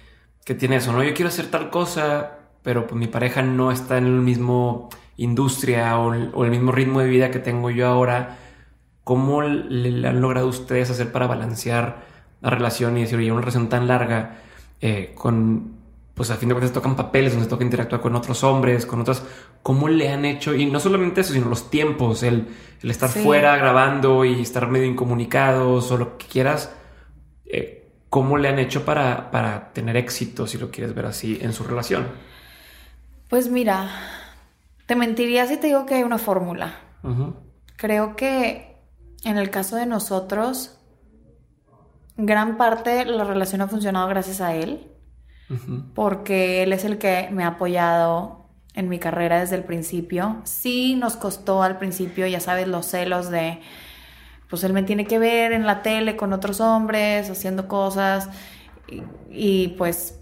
[0.44, 1.04] que tiene eso, ¿no?
[1.04, 5.98] Yo quiero hacer tal cosa, pero pues mi pareja no está en el mismo industria
[5.98, 8.38] o el, mismo ritmo de vida que tengo yo ahora.
[9.04, 12.04] ¿Cómo le, han logrado ustedes hacer para balancear
[12.40, 14.38] la relación y decir, oye, una relación tan larga?
[14.80, 15.74] Eh, con,
[16.14, 19.22] pues a fin de cuentas tocan papeles donde toca interactuar con otros hombres, con otras,
[19.62, 20.54] ¿cómo le han hecho?
[20.54, 22.48] Y no solamente eso, sino los tiempos, el,
[22.82, 26.72] el estar fuera grabando y estar medio incomunicados o lo que quieras.
[27.44, 31.52] Eh, ¿Cómo le han hecho para, para tener éxito, si lo quieres ver así, en
[31.52, 32.06] su relación?
[33.28, 33.90] Pues mira,
[34.86, 36.78] te mentiría si te digo que hay una fórmula.
[37.76, 38.73] Creo que
[39.24, 40.78] en el caso de nosotros,
[42.16, 44.90] gran parte la relación ha funcionado gracias a él,
[45.94, 50.40] porque él es el que me ha apoyado en mi carrera desde el principio.
[50.44, 53.60] Sí nos costó al principio, ya sabes, los celos de,
[54.50, 58.28] pues él me tiene que ver en la tele con otros hombres, haciendo cosas,
[59.30, 60.20] y, pues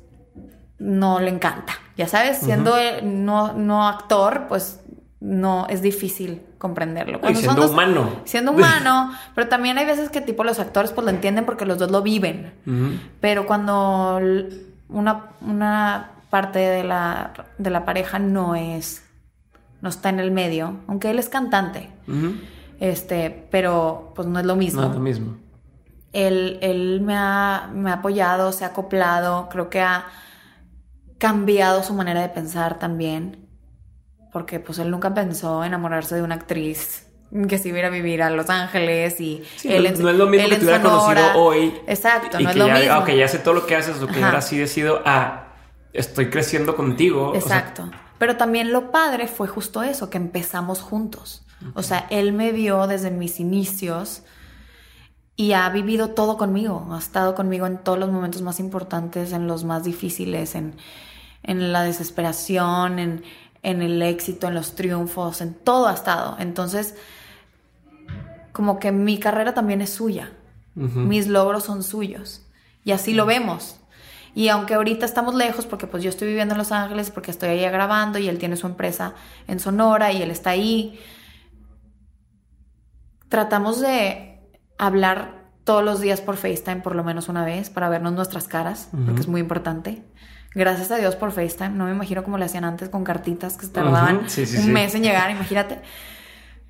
[0.79, 4.81] no le encanta, ya sabes, siendo no, no actor, pues
[5.21, 7.19] no es difícil comprenderlo.
[7.35, 8.21] siendo humano.
[8.25, 11.77] Siendo humano, pero también hay veces que tipo los actores pues lo entienden porque los
[11.77, 12.53] dos lo viven.
[13.21, 14.21] Pero cuando
[14.89, 19.05] una, una parte de la, de la pareja no es,
[19.81, 21.91] no está en el medio, aunque él es cantante,
[22.79, 24.83] este, pero pues no es lo mismo.
[24.83, 25.37] No es lo mismo.
[26.13, 30.05] Él, él me, ha, me ha apoyado, se ha acoplado, creo que ha
[31.19, 33.42] cambiado su manera de pensar también
[34.33, 37.07] porque pues él nunca pensó enamorarse de una actriz
[37.49, 40.57] que se iba a vivir a Los Ángeles y él no, es lo mismo que
[40.57, 41.75] te hubiera conocido hoy.
[41.87, 42.99] Exacto, no es lo mismo.
[42.99, 45.55] Ok, ya sé todo lo que haces, lo que ahora sí decido, ah,
[45.93, 47.33] estoy creciendo contigo.
[47.35, 47.91] Exacto.
[48.19, 51.45] Pero también lo padre fue justo eso, que empezamos juntos.
[51.75, 54.25] O sea, él me vio desde mis inicios
[55.37, 59.47] y ha vivido todo conmigo, ha estado conmigo en todos los momentos más importantes, en
[59.47, 60.75] los más difíciles, en,
[61.43, 63.25] en la desesperación, en,
[63.63, 66.37] en el éxito, en los triunfos, en todo ha estado.
[66.39, 66.95] Entonces,
[68.53, 70.33] como que mi carrera también es suya.
[70.75, 72.47] Mis logros son suyos.
[72.85, 73.77] Y así lo vemos.
[74.35, 77.51] Y aunque ahorita estamos lejos, porque pues yo estoy viviendo en Los Ángeles, porque estoy
[77.51, 79.15] ahí grabando y él tiene su empresa
[79.47, 80.99] en Sonora y él está ahí,
[83.29, 84.41] tratamos de
[84.79, 88.89] hablar todos los días por FaceTime por lo menos una vez para vernos nuestras caras,
[89.05, 90.03] porque es muy importante.
[90.55, 91.71] Gracias a Dios por FaceTime.
[91.71, 95.03] No me imagino como lo hacían antes con cartitas que se tardaban un mes en
[95.03, 95.81] llegar, imagínate.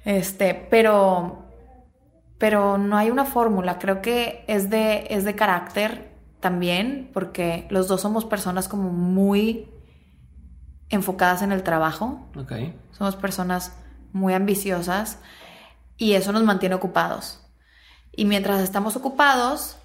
[0.04, 1.46] Este, pero,
[2.38, 3.78] pero no hay una fórmula.
[3.78, 9.68] Creo que es de, es de carácter también, porque los dos somos personas como muy
[10.88, 12.28] enfocadas en el trabajo.
[12.36, 12.76] Okay.
[12.92, 13.76] Somos personas
[14.12, 15.18] muy ambiciosas
[15.96, 17.41] y eso nos mantiene ocupados.
[18.12, 19.76] Y mientras estamos ocupados,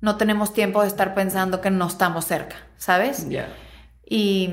[0.00, 3.28] no tenemos tiempo de estar pensando que no estamos cerca, ¿sabes?
[3.28, 3.48] Ya.
[4.04, 4.50] Y,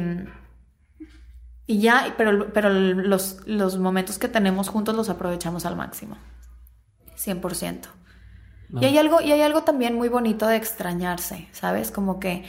[1.67, 6.17] y ya, pero, pero los, los momentos que tenemos juntos los aprovechamos al máximo.
[7.17, 7.87] 100%.
[8.81, 11.91] Y, hay algo, y hay algo también muy bonito de extrañarse, ¿sabes?
[11.91, 12.43] Como que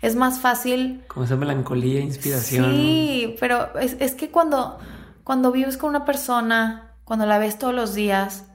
[0.00, 1.04] es más fácil...
[1.08, 2.74] Como esa melancolía, inspiración.
[2.74, 4.78] Sí, pero es, es que cuando,
[5.22, 8.45] cuando vives con una persona, cuando la ves todos los días,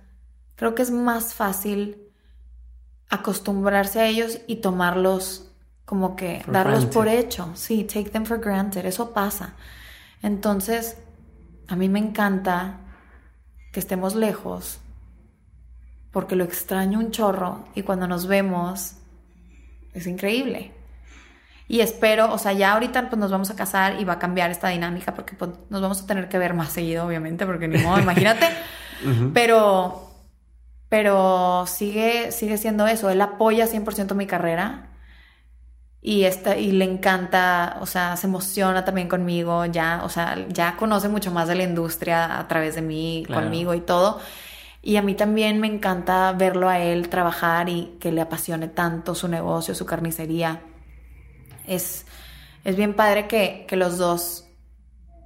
[0.61, 1.97] creo que es más fácil
[3.09, 5.51] acostumbrarse a ellos y tomarlos
[5.85, 7.49] como que darlos por hecho.
[7.55, 8.85] Sí, take them for granted.
[8.85, 9.55] Eso pasa.
[10.21, 10.97] Entonces,
[11.67, 12.77] a mí me encanta
[13.73, 14.81] que estemos lejos
[16.11, 18.97] porque lo extraño un chorro y cuando nos vemos
[19.95, 20.73] es increíble.
[21.67, 24.51] Y espero, o sea, ya ahorita pues nos vamos a casar y va a cambiar
[24.51, 27.79] esta dinámica porque pues, nos vamos a tener que ver más seguido, obviamente, porque ni
[27.79, 28.45] modo, imagínate.
[29.33, 30.10] Pero,
[30.91, 33.09] pero sigue, sigue siendo eso.
[33.09, 34.89] Él apoya 100% mi carrera
[36.01, 40.75] y, esta, y le encanta, o sea, se emociona también conmigo, ya, o sea, ya
[40.75, 44.19] conoce mucho más de la industria a través de mí, conmigo y todo.
[44.81, 49.15] Y a mí también me encanta verlo a él trabajar y que le apasione tanto
[49.15, 50.61] su negocio, su carnicería.
[51.67, 52.05] Es,
[52.65, 54.43] es bien padre que, que los dos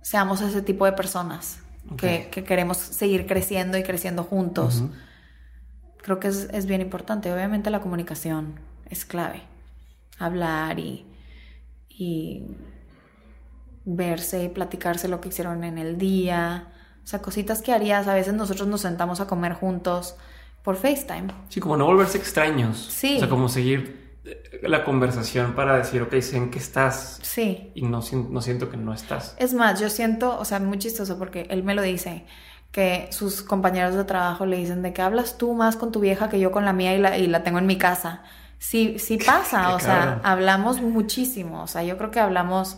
[0.03, 1.57] seamos ese tipo de personas,
[1.97, 4.83] que, que, queremos seguir creciendo y creciendo juntos.
[6.05, 7.33] Creo que es, es bien importante.
[7.33, 9.41] Obviamente la comunicación es clave.
[10.19, 11.05] Hablar y,
[11.89, 12.43] y
[13.83, 16.71] verse y platicarse lo que hicieron en el día
[17.05, 18.07] o sea, cositas que harías.
[18.07, 20.15] A veces nosotros nos sentamos a comer juntos
[20.63, 21.27] por FaceTime.
[21.49, 22.79] Sí, como no volverse extraños.
[22.89, 23.17] Sí.
[23.17, 27.19] O sea, como seguir eh, la conversación para decir, ok, sé en qué estás.
[27.21, 27.71] Sí.
[27.75, 28.01] Y no,
[28.31, 29.35] no siento que no estás.
[29.37, 32.25] Es más, yo siento, o sea, muy chistoso porque él me lo dice,
[32.71, 36.29] que sus compañeros de trabajo le dicen de que hablas tú más con tu vieja
[36.29, 38.23] que yo con la mía y la, y la tengo en mi casa.
[38.59, 42.77] Sí, sí pasa, o sea, hablamos muchísimo, o sea, yo creo que hablamos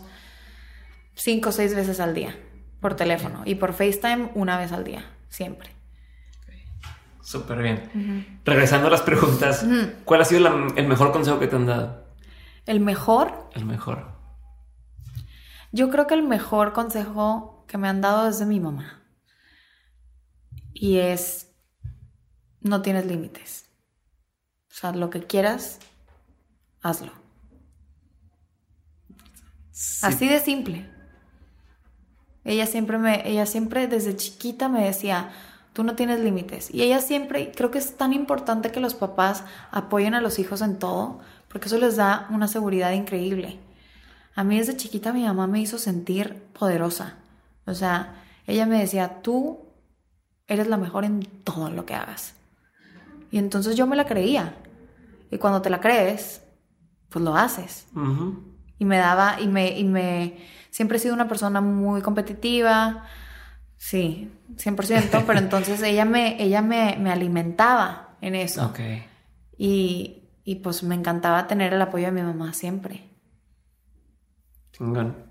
[1.14, 2.36] cinco o seis veces al día
[2.80, 5.78] por teléfono y por FaceTime una vez al día, siempre.
[7.28, 8.40] Súper bien.
[8.46, 9.66] Regresando a las preguntas,
[10.06, 12.04] ¿cuál ha sido el mejor consejo que te han dado?
[12.64, 13.50] ¿El mejor?
[13.54, 14.06] El mejor.
[15.70, 18.97] Yo creo que el mejor consejo que me han dado es de mi mamá.
[20.80, 21.48] Y es,
[22.60, 23.64] no tienes límites.
[24.70, 25.80] O sea, lo que quieras,
[26.82, 27.10] hazlo.
[30.02, 30.88] Así de simple.
[32.44, 35.32] Ella siempre me, ella siempre desde chiquita me decía,
[35.72, 36.72] tú no tienes límites.
[36.72, 40.62] Y ella siempre, creo que es tan importante que los papás apoyen a los hijos
[40.62, 41.18] en todo,
[41.48, 43.58] porque eso les da una seguridad increíble.
[44.36, 47.16] A mí desde chiquita mi mamá me hizo sentir poderosa.
[47.66, 49.67] O sea, ella me decía, tú
[50.48, 52.34] eres la mejor en todo lo que hagas.
[53.30, 54.56] Y entonces yo me la creía.
[55.30, 56.42] Y cuando te la crees,
[57.10, 57.86] pues lo haces.
[58.78, 60.38] Y me daba, y me, y me,
[60.70, 63.04] siempre he sido una persona muy competitiva,
[63.76, 68.66] sí, 100%, pero entonces ella me, ella me, me alimentaba en eso.
[68.66, 68.80] Ok.
[69.58, 73.08] Y, y, pues me encantaba tener el apoyo de mi mamá siempre.
[74.72, 75.28] Chingón.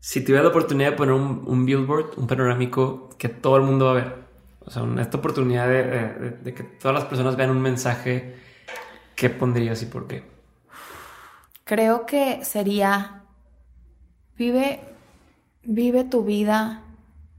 [0.00, 3.90] Si tuviera la oportunidad de poner un, billboard, un panorámico que todo el mundo va
[3.90, 4.29] a ver,
[4.64, 8.36] o sea, esta oportunidad de, que todas las personas vean un mensaje,
[9.16, 10.24] ¿qué pondrías y por qué?
[11.64, 13.20] Creo que sería
[14.40, 14.80] Vive,
[15.64, 16.80] vive tu vida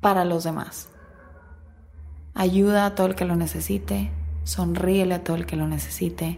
[0.01, 0.87] para los demás.
[2.35, 4.11] Ayuda a todo el que lo necesite,
[4.43, 6.37] sonríele a todo el que lo necesite,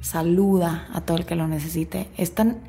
[0.00, 2.08] saluda a todo el que lo necesite.
[2.16, 2.62] Es tan,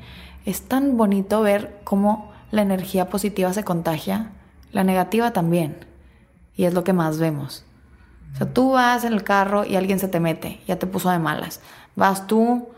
[0.44, 4.32] es tan bonito ver cómo la energía positiva se contagia,
[4.70, 5.86] la negativa también.
[6.56, 7.64] Y es lo que más vemos.
[8.34, 11.10] O sea, tú vas en el carro y alguien se te mete, ya te puso
[11.10, 11.60] de malas.
[11.96, 12.68] Vas tú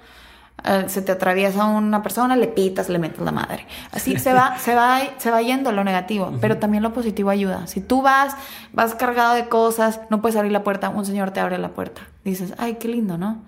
[0.63, 3.67] eh, se te atraviesa una persona, le pitas, le metes la madre.
[3.93, 7.67] Así se va, se va, se va yendo lo negativo, pero también lo positivo ayuda.
[7.67, 8.35] Si tú vas,
[8.73, 12.01] vas cargado de cosas, no puedes abrir la puerta, un señor te abre la puerta.
[12.25, 13.43] Dices, ay, qué lindo, ¿no?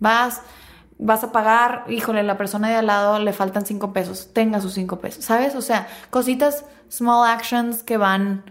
[0.00, 0.42] Vas,
[0.98, 4.72] vas a pagar, híjole, la persona de al lado le faltan cinco pesos, tenga sus
[4.72, 5.54] cinco pesos, ¿sabes?
[5.54, 8.42] O sea, cositas, small actions que van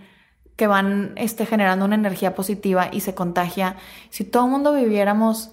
[0.55, 3.75] que van este, generando una energía positiva y se contagia.
[4.09, 5.51] Si todo el mundo viviéramos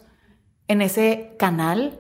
[0.69, 1.99] en ese canal,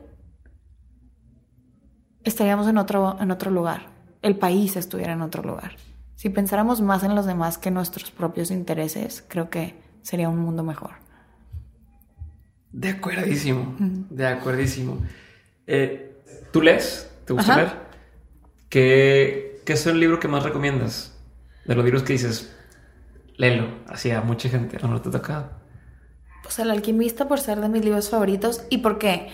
[2.24, 3.90] estaríamos en otro, en otro lugar.
[4.22, 5.76] El país estuviera en otro lugar.
[6.14, 10.38] Si pensáramos más en los demás que en nuestros propios intereses, creo que sería un
[10.38, 10.92] mundo mejor.
[12.70, 14.98] De acuerdísimo, de acuerdísimo.
[15.66, 16.22] Eh,
[16.52, 17.10] ¿Tú lees?
[17.24, 17.72] ¿Te gusta leer?
[18.68, 21.18] ¿Qué, ¿Qué es el libro que más recomiendas?
[21.64, 22.56] De los libros que dices,
[23.36, 25.50] léelo, así a mucha gente, ¿no te ha tocado?
[26.42, 29.28] Pues El alquimista por ser de mis libros favoritos y porque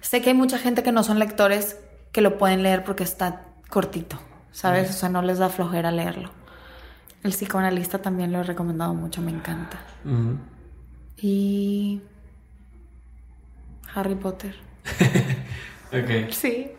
[0.00, 1.78] sé que hay mucha gente que no son lectores
[2.12, 4.18] que lo pueden leer porque está cortito,
[4.50, 4.90] ¿sabes?
[4.90, 6.30] O sea, no les da flojera leerlo.
[7.22, 9.78] El psicoanalista también lo he recomendado mucho, me encanta.
[11.18, 12.00] Y
[13.94, 14.54] Harry Potter.
[15.92, 16.32] ok.
[16.32, 16.72] Sí.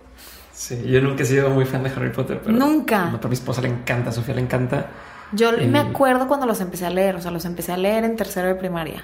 [0.52, 3.08] Sí, yo nunca he sido muy fan de Harry Potter, pero nunca.
[3.08, 4.90] A mi esposa le encanta, a Sofía le encanta.
[5.34, 8.16] Yo me acuerdo cuando los empecé a leer, o sea, los empecé a leer en
[8.16, 9.04] tercero de primaria.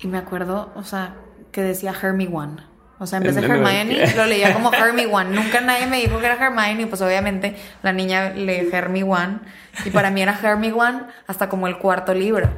[0.00, 1.14] Y me acuerdo, o sea,
[1.52, 2.72] que decía Hermie One.
[3.02, 4.70] O sea, en vez de Hermione, lo leía como
[5.12, 5.34] One.
[5.34, 8.70] Nunca nadie me dijo que era Hermione, pues obviamente la niña lee
[9.02, 9.40] One.
[9.84, 12.48] Y para mí era One hasta como el cuarto libro.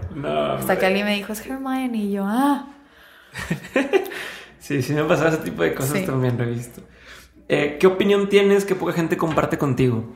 [0.58, 2.66] hasta que alguien me dijo, es Hermione, y yo, ah.
[4.58, 6.82] sí, sí me ha pasado ese tipo de cosas también, lo he visto.
[7.48, 10.14] Eh, ¿Qué opinión tienes que poca gente comparte contigo?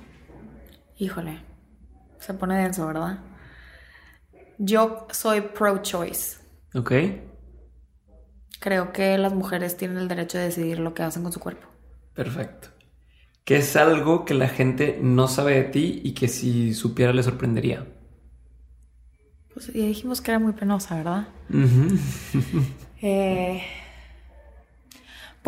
[0.99, 1.39] Híjole,
[2.21, 3.19] se pone denso, ¿verdad?
[4.59, 6.39] Yo soy pro-choice.
[6.75, 6.93] Ok.
[8.61, 11.67] Creo que las mujeres tienen el derecho de decidir lo que hacen con su cuerpo.
[12.15, 12.69] Perfecto.
[13.45, 17.23] ¿Qué es algo que la gente no sabe de ti y que si supiera le
[17.23, 17.87] sorprendería?
[19.53, 21.29] Pues ya dijimos que era muy penosa, ¿verdad?
[21.51, 21.89] Ujú.
[23.01, 23.63] Eh,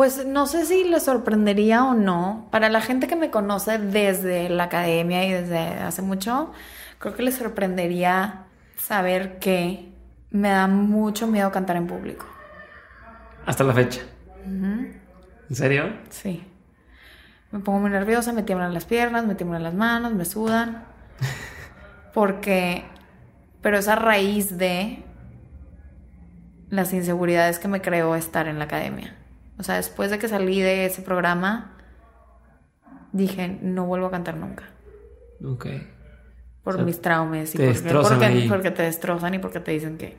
[0.01, 2.47] pues no sé si le sorprendería o no.
[2.49, 6.51] Para la gente que me conoce desde la academia y desde hace mucho,
[6.97, 8.45] creo que le sorprendería
[8.77, 9.93] saber que
[10.31, 12.25] me da mucho miedo cantar en público.
[13.45, 14.01] Hasta la fecha.
[14.43, 14.99] ¿En
[15.51, 15.93] serio?
[16.09, 16.47] Sí.
[17.51, 20.83] Me pongo muy nerviosa, me tiemblan las piernas, me tiemblan las manos, me sudan.
[22.15, 22.85] Porque,
[23.61, 25.03] pero es a raíz de
[26.71, 29.20] las inseguridades que me creó estar en la academia.
[29.61, 31.77] O sea, después de que salí de ese programa,
[33.11, 34.63] dije, no vuelvo a cantar nunca.
[35.45, 35.67] Ok.
[36.63, 38.49] Por O sea, mis traumas y te porque, porque, ahí.
[38.49, 40.17] porque te destrozan y porque te dicen que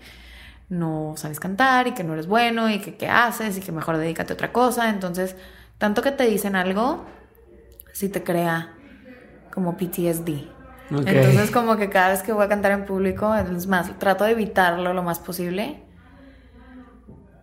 [0.69, 3.97] no sabes cantar y que no eres bueno y que qué haces y que mejor
[3.97, 4.89] dedícate a otra cosa.
[4.91, 5.35] Entonces,
[5.79, 7.05] tanto que te dicen algo,
[7.93, 8.75] sí te crea
[9.53, 10.53] como PTSD.
[10.89, 14.31] Entonces, como que cada vez que voy a cantar en público, es más, trato de
[14.31, 15.83] evitarlo lo más posible.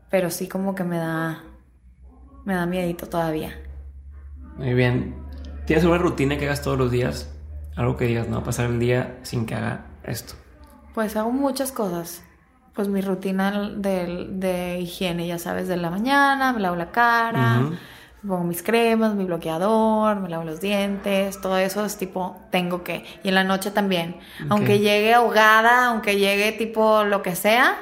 [0.10, 1.44] Pero sí como que me da,
[2.50, 3.56] me da miedito todavía.
[4.58, 5.16] Muy bien.
[5.68, 7.32] ¿Tienes una rutina que hagas todos los días?
[7.76, 10.34] Algo que digas, no va a pasar el día sin que haga esto.
[10.96, 12.24] Pues hago muchas cosas.
[12.74, 17.60] Pues mi rutina de, de higiene, ya sabes, de la mañana, me lavo la cara,
[17.62, 17.76] Ujú.
[18.24, 22.84] me pongo mis cremas, mi bloqueador, me lavo los dientes, todo eso es tipo, tengo
[22.84, 23.06] que.
[23.24, 24.18] Y en la noche también.
[24.50, 27.76] Aunque llegue ahogada, aunque llegue tipo lo que sea,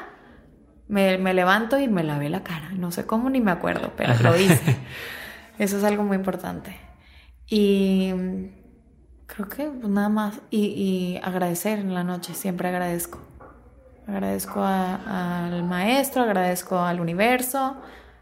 [0.87, 2.71] me, me levanto y me lavé la cara.
[2.77, 4.29] No sé cómo ni me acuerdo, pero Ajá.
[4.31, 4.77] lo hice.
[5.59, 6.75] Eso es algo muy importante.
[7.49, 8.11] Y
[9.25, 10.39] creo que pues, nada más.
[10.49, 13.19] Y, y agradecer en la noche, siempre agradezco.
[14.07, 17.75] Agradezco a- al maestro, agradezco al universo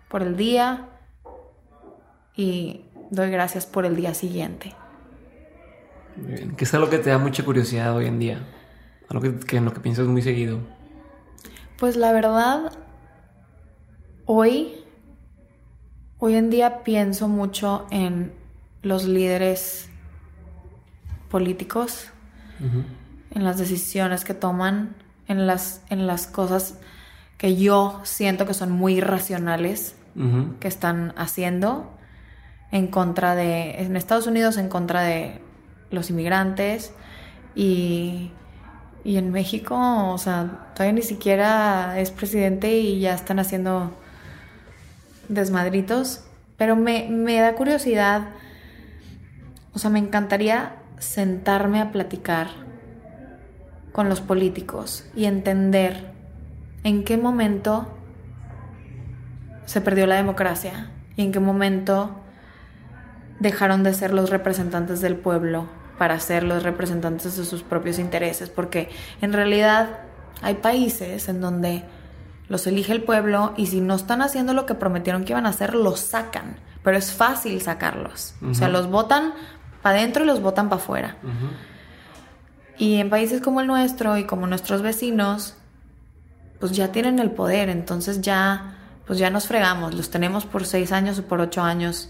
[0.09, 0.87] por el día
[2.35, 4.73] y doy gracias por el día siguiente.
[6.15, 6.55] Muy bien.
[6.55, 8.39] ¿Qué es algo que te da mucha curiosidad hoy en día?
[9.09, 10.59] Algo que, que en lo que piensas muy seguido.
[11.77, 12.71] Pues la verdad,
[14.25, 14.75] hoy,
[16.19, 18.33] hoy en día pienso mucho en
[18.81, 19.89] los líderes
[21.29, 22.11] políticos,
[22.61, 24.95] en las decisiones que toman,
[25.27, 26.79] en las, en las cosas
[27.37, 29.97] que yo siento que son muy irracionales
[30.61, 31.91] que están haciendo
[32.71, 35.41] en contra de, en Estados Unidos en contra de
[35.91, 36.93] los inmigrantes
[37.53, 38.31] y,
[39.05, 39.77] y en México,
[40.11, 43.91] o sea, todavía ni siquiera es presidente y ya están haciendo
[45.29, 46.25] desmadritos,
[46.57, 48.29] pero me, me da curiosidad,
[49.75, 52.47] o sea, me encantaría sentarme a platicar
[53.91, 56.11] con los políticos y entender
[56.83, 57.87] en qué momento
[59.65, 62.09] se perdió la democracia y en qué momento
[63.39, 68.49] dejaron de ser los representantes del pueblo para ser los representantes de sus propios intereses,
[68.49, 68.89] porque
[69.21, 69.99] en realidad
[70.41, 71.83] hay países en donde
[72.47, 75.49] los elige el pueblo y si no están haciendo lo que prometieron que iban a
[75.49, 79.33] hacer, los sacan, pero es fácil sacarlos, o sea, los votan
[79.81, 81.17] para adentro y los votan para afuera.
[82.77, 85.55] Y en países como el nuestro y como nuestros vecinos,
[86.59, 88.77] pues ya tienen el poder, entonces ya,
[89.07, 92.09] pues ya nos fregamos, los tenemos por seis años o por ocho años,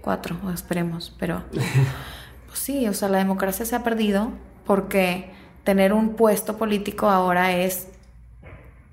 [0.00, 1.44] cuatro, esperemos, pero
[2.50, 4.32] pues sí, o sea, la democracia se ha perdido
[4.66, 5.30] porque
[5.62, 7.86] tener un puesto político ahora es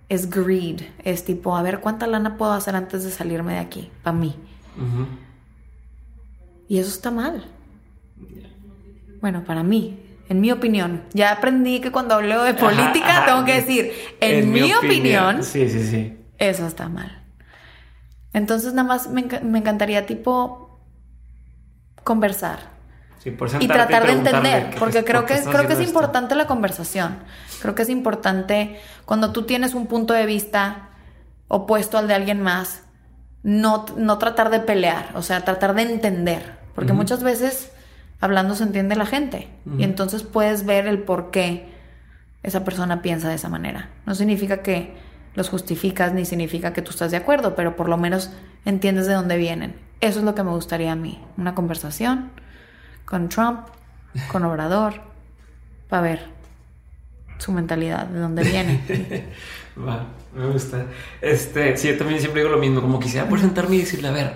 [0.10, 3.91] es greed, es tipo, a ver cuánta lana puedo hacer antes de salirme de aquí,
[4.03, 4.36] para mí.
[6.70, 7.43] Y eso está mal.
[9.20, 9.99] Bueno, para mí,
[10.30, 11.03] en mi opinión.
[11.14, 13.26] Ya aprendí que cuando hablo de política Ajá, ajá.
[13.26, 13.91] tengo que decir,
[14.22, 16.18] en, mi, opinión, Sí, sí, sí.
[16.38, 17.24] eso está mal.
[18.32, 20.80] Entonces nada más me, me encantaría tipo
[22.05, 22.76] conversar
[23.28, 25.84] Sí, por y tratar de entender, porque creo que, creo que es esto.
[25.84, 27.17] importante la conversación.
[27.61, 30.89] Creo que es importante cuando tú tienes un punto de vista
[31.49, 32.84] opuesto al de alguien más,
[33.43, 37.71] no, no tratar de pelear, o sea, tratar de entender, porque muchas veces
[38.21, 41.69] hablando se entiende la gente y entonces puedes ver el por qué
[42.43, 43.89] esa persona piensa de esa manera.
[44.05, 44.95] No significa que
[45.36, 48.32] los justificas ni significa que tú estás de acuerdo, pero por lo menos
[48.63, 49.75] entiendes de dónde vienen.
[49.99, 52.32] Eso es lo que me gustaría a mí, una conversación
[53.08, 53.62] con Trump,
[54.30, 54.95] con Obrador,
[55.88, 56.26] para ver
[57.38, 58.82] su mentalidad, de dónde viene.
[59.80, 60.88] Va, me gusta.
[61.22, 64.12] Este, sí, yo también siempre digo lo mismo, como quisiera por sentarme y decirle, a
[64.12, 64.34] ver,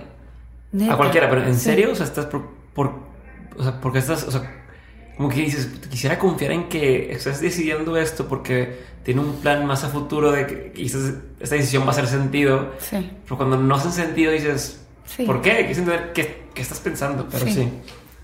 [0.89, 1.91] A cualquiera, pero ¿en serio?
[1.91, 2.93] O sea, estás por, por,
[3.57, 4.24] O sea, porque estás...
[4.24, 4.59] O sea,
[5.17, 9.84] como que dices, quisiera confiar en que estás decidiendo esto porque tiene un plan más
[9.84, 12.72] a futuro de que quizás esta decisión va a hacer sentido.
[12.80, 13.11] Sí.
[13.26, 14.82] Pero cuando no hace sentido dices,
[15.26, 15.57] ¿por qué?
[15.57, 17.69] Quieres entender qué, qué estás pensando, pero sí.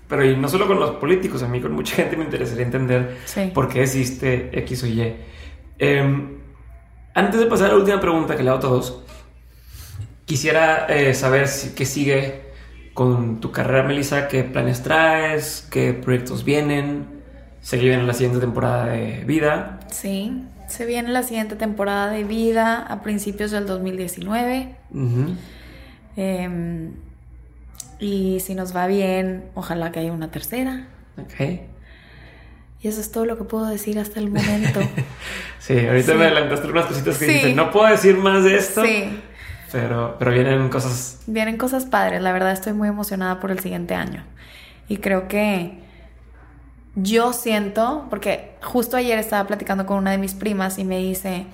[0.08, 3.18] Pero y no solo con los políticos, a mí con mucha gente me interesaría entender
[3.52, 5.16] por qué existe X o Y.
[5.78, 6.38] Em,
[7.14, 9.02] antes de pasar a la última pregunta que le hago a todos,
[10.24, 12.48] quisiera eh, saber si, qué sigue
[12.94, 17.06] con tu carrera, Melissa, qué planes traes, qué proyectos vienen,
[17.60, 19.80] se viene la siguiente temporada de vida.
[19.90, 24.74] Sí, se viene la siguiente temporada de vida a principios del 2019.
[27.98, 30.88] Y si nos va bien, ojalá que haya una tercera.
[31.16, 31.60] Ok.
[32.80, 34.80] Y eso es todo lo que puedo decir hasta el momento.
[35.58, 38.84] sí, ahorita me adelantaste unas cositas que dicen, no puedo decir más de esto.
[38.84, 39.20] Sí.
[39.72, 41.20] Pero, pero vienen cosas.
[41.26, 42.22] Vienen cosas padres.
[42.22, 44.24] La verdad estoy muy emocionada por el siguiente año.
[44.88, 45.80] Y creo que
[46.94, 51.46] yo siento, porque justo ayer estaba platicando con una de mis primas y me dice,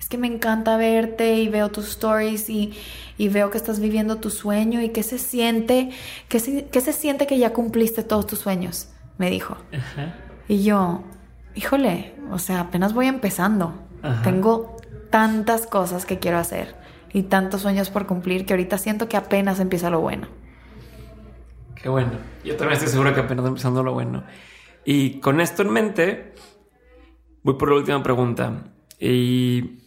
[0.00, 2.72] es que me encanta verte y veo tus stories y,
[3.18, 5.90] y veo que estás viviendo tu sueño y que se siente,
[6.28, 8.88] que se, que se siente que ya cumpliste todos tus sueños,
[9.18, 9.58] me dijo.
[10.48, 11.04] Y yo,
[11.54, 13.74] híjole, o sea, apenas voy empezando.
[14.24, 14.78] Tengo
[15.10, 16.74] tantas cosas que quiero hacer
[17.12, 20.28] y tantos sueños por cumplir que ahorita siento que apenas empieza lo bueno.
[21.74, 22.12] Qué bueno.
[22.42, 24.24] Yo también estoy seguro que apenas empezando lo bueno.
[24.86, 26.34] Y con esto en mente,
[27.42, 28.64] voy por la última pregunta.
[28.98, 29.79] Y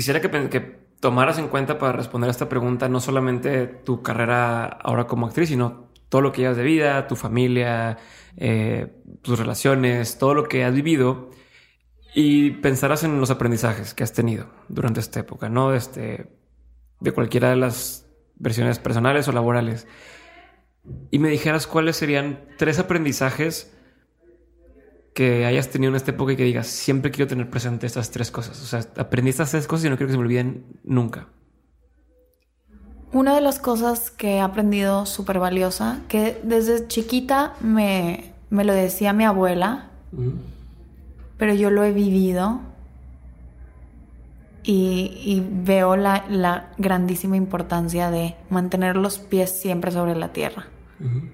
[0.00, 0.60] quisiera que, que
[0.98, 5.50] tomaras en cuenta para responder a esta pregunta no solamente tu carrera ahora como actriz,
[5.50, 7.98] sino todo lo que llevas de vida, tu familia,
[8.38, 11.28] eh, tus relaciones, todo lo que has vivido
[12.14, 15.74] y pensarás en los aprendizajes que has tenido durante esta época, ¿no?
[15.74, 16.32] Este,
[16.98, 19.86] de cualquiera de las versiones personales o laborales.
[21.10, 23.76] Y me dijeras cuáles serían tres aprendizajes
[25.14, 28.30] que hayas tenido en esta época y que digas, siempre quiero tener presente estas tres
[28.30, 28.60] cosas.
[28.62, 31.28] O sea, aprendí estas tres cosas y no quiero que se me olviden nunca.
[33.12, 38.72] Una de las cosas que he aprendido súper valiosa, que desde chiquita me, me, lo
[38.72, 39.90] decía mi abuela,
[41.36, 42.60] pero yo lo he vivido
[44.62, 50.66] y, y veo la, la, grandísima importancia de mantener los pies siempre sobre la tierra.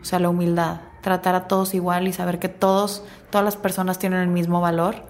[0.00, 3.98] O sea, la humildad tratar a todos igual y saber que todos, todas las personas
[3.98, 5.04] tienen el mismo valor.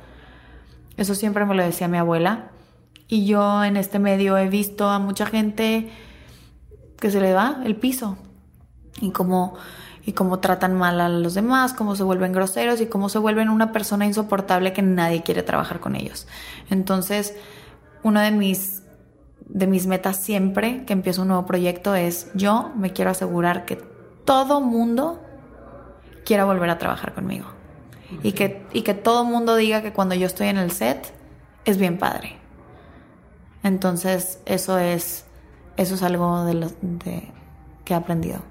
[0.99, 2.51] Eso siempre me lo decía mi abuela.
[3.09, 5.91] Y yo en este medio he visto a mucha gente
[6.99, 8.19] que se le va el piso.
[9.01, 9.55] Y cómo,
[10.05, 13.49] y cómo tratan mal a los demás, cómo se vuelven groseros y cómo se vuelven
[13.49, 16.27] una persona insoportable que nadie quiere trabajar con ellos.
[16.69, 17.35] Entonces,
[18.03, 18.83] una de mis,
[19.47, 23.96] de mis metas siempre que empiezo un nuevo proyecto es yo me quiero asegurar que
[24.27, 25.22] todo mundo
[26.27, 27.47] quiera volver a trabajar conmigo.
[28.22, 31.12] Y, que, y que todo mundo diga que cuando yo estoy en el set
[31.64, 32.37] es bien padre.
[33.62, 35.24] Entonces, eso es,
[35.77, 37.33] eso es algo de, lo, de
[37.85, 38.43] que he aprendido.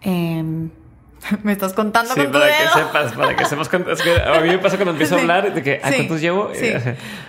[0.00, 0.70] Em,
[1.42, 4.00] me estás contando sí, para que sepas, para que sepas cuántas.
[4.00, 6.50] a mí me pasa cuando empiezo a hablar de que a cuántos llevo.
[6.54, 6.72] Sí,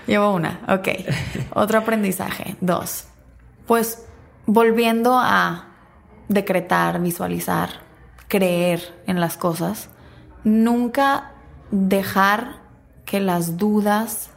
[0.07, 0.61] llevo una.
[0.69, 0.87] Ok.
[1.55, 2.55] Otro aprendizaje.
[2.61, 3.07] Dos.
[3.67, 4.05] Pues
[4.45, 5.68] volviendo a
[6.29, 7.69] decretar, visualizar,
[8.27, 9.89] creer en las cosas,
[10.43, 11.33] nunca
[11.71, 12.61] dejar
[13.03, 14.29] que las dudas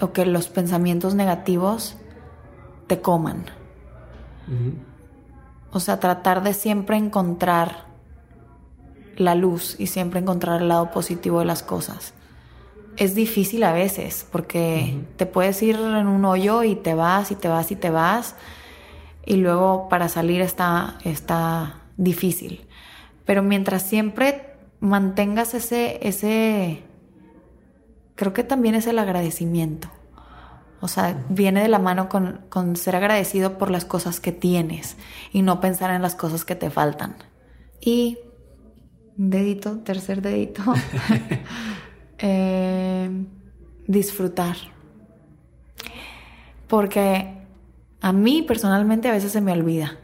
[0.00, 1.96] o que los pensamientos negativos
[2.88, 3.44] te coman.
[5.70, 7.84] O sea, tratar de siempre encontrar
[9.16, 12.14] la luz y siempre encontrar el lado positivo de las cosas.
[12.96, 17.34] Es difícil a veces porque te puedes ir en un hoyo y te vas y
[17.34, 18.36] te vas y te vas
[19.26, 22.66] y luego para salir está, está difícil.
[23.24, 26.82] Pero mientras siempre mantengas ese, ese,
[28.14, 29.88] creo que también es el agradecimiento.
[30.80, 34.98] O sea, viene de la mano con, con, ser agradecido por las cosas que tienes
[35.32, 37.16] y no pensar en las cosas que te faltan.
[37.80, 38.18] Y,
[39.16, 40.62] dedito, tercer dedito,
[42.18, 43.08] eh,
[43.86, 44.56] disfrutar.
[46.68, 47.43] Porque
[48.04, 49.96] a mí personalmente a veces se me olvida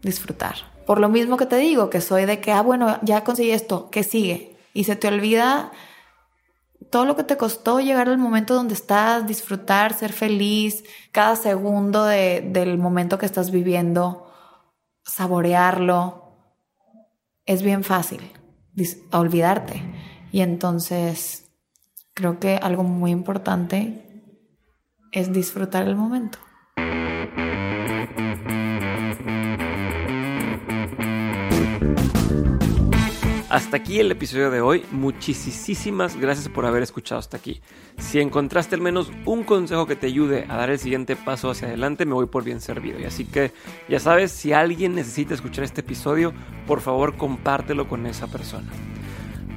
[0.00, 0.54] disfrutar.
[0.86, 3.90] Por lo mismo que te digo, que soy de que, ah, bueno, ya conseguí esto,
[3.90, 4.56] ¿qué sigue?
[4.74, 5.72] Y se te olvida
[6.92, 12.04] todo lo que te costó llegar al momento donde estás, disfrutar, ser feliz, cada segundo
[12.04, 14.30] del momento que estás viviendo,
[15.02, 16.36] saborearlo.
[17.44, 18.20] Es bien fácil
[19.10, 19.82] olvidarte.
[20.30, 21.50] Y entonces
[22.14, 24.30] creo que algo muy importante
[25.10, 26.38] es disfrutar el momento.
[33.50, 34.84] Hasta aquí el episodio de hoy.
[34.90, 37.62] Muchísimas gracias por haber escuchado hasta aquí.
[37.96, 41.68] Si encontraste al menos un consejo que te ayude a dar el siguiente paso hacia
[41.68, 43.00] adelante, me voy por bien servido.
[43.00, 43.52] Y así que
[43.88, 46.34] ya sabes, si alguien necesita escuchar este episodio,
[46.66, 48.70] por favor compártelo con esa persona.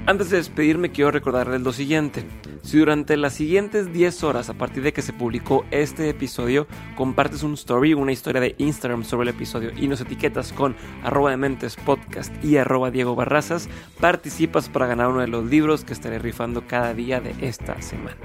[0.07, 2.25] Antes de despedirme quiero recordarles lo siguiente.
[2.63, 6.65] Si durante las siguientes 10 horas a partir de que se publicó este episodio
[6.95, 11.29] compartes un story, una historia de Instagram sobre el episodio y nos etiquetas con arroba
[11.29, 13.69] de mentes podcast y arroba Diego Barrazas,
[13.99, 18.17] participas para ganar uno de los libros que estaré rifando cada día de esta semana.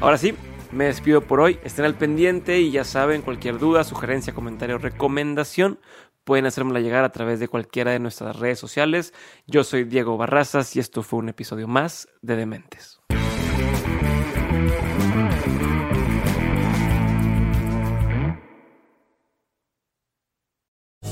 [0.00, 0.34] Ahora sí,
[0.74, 5.78] me despido por hoy, estén al pendiente y ya saben, cualquier duda, sugerencia, comentario, recomendación,
[6.24, 9.12] pueden hacérmela llegar a través de cualquiera de nuestras redes sociales.
[9.46, 13.00] Yo soy Diego Barrazas y esto fue un episodio más de Dementes.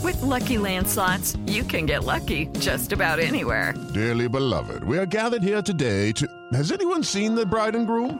[0.03, 3.75] With lucky landslots, you can get lucky just about anywhere.
[3.95, 6.27] Dearly beloved, we are gathered here today to.
[6.53, 8.19] Has anyone seen the bride and groom?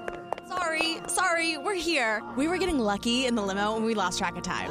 [0.49, 2.23] Sorry, sorry, we're here.
[2.37, 4.71] We were getting lucky in the limo and we lost track of time.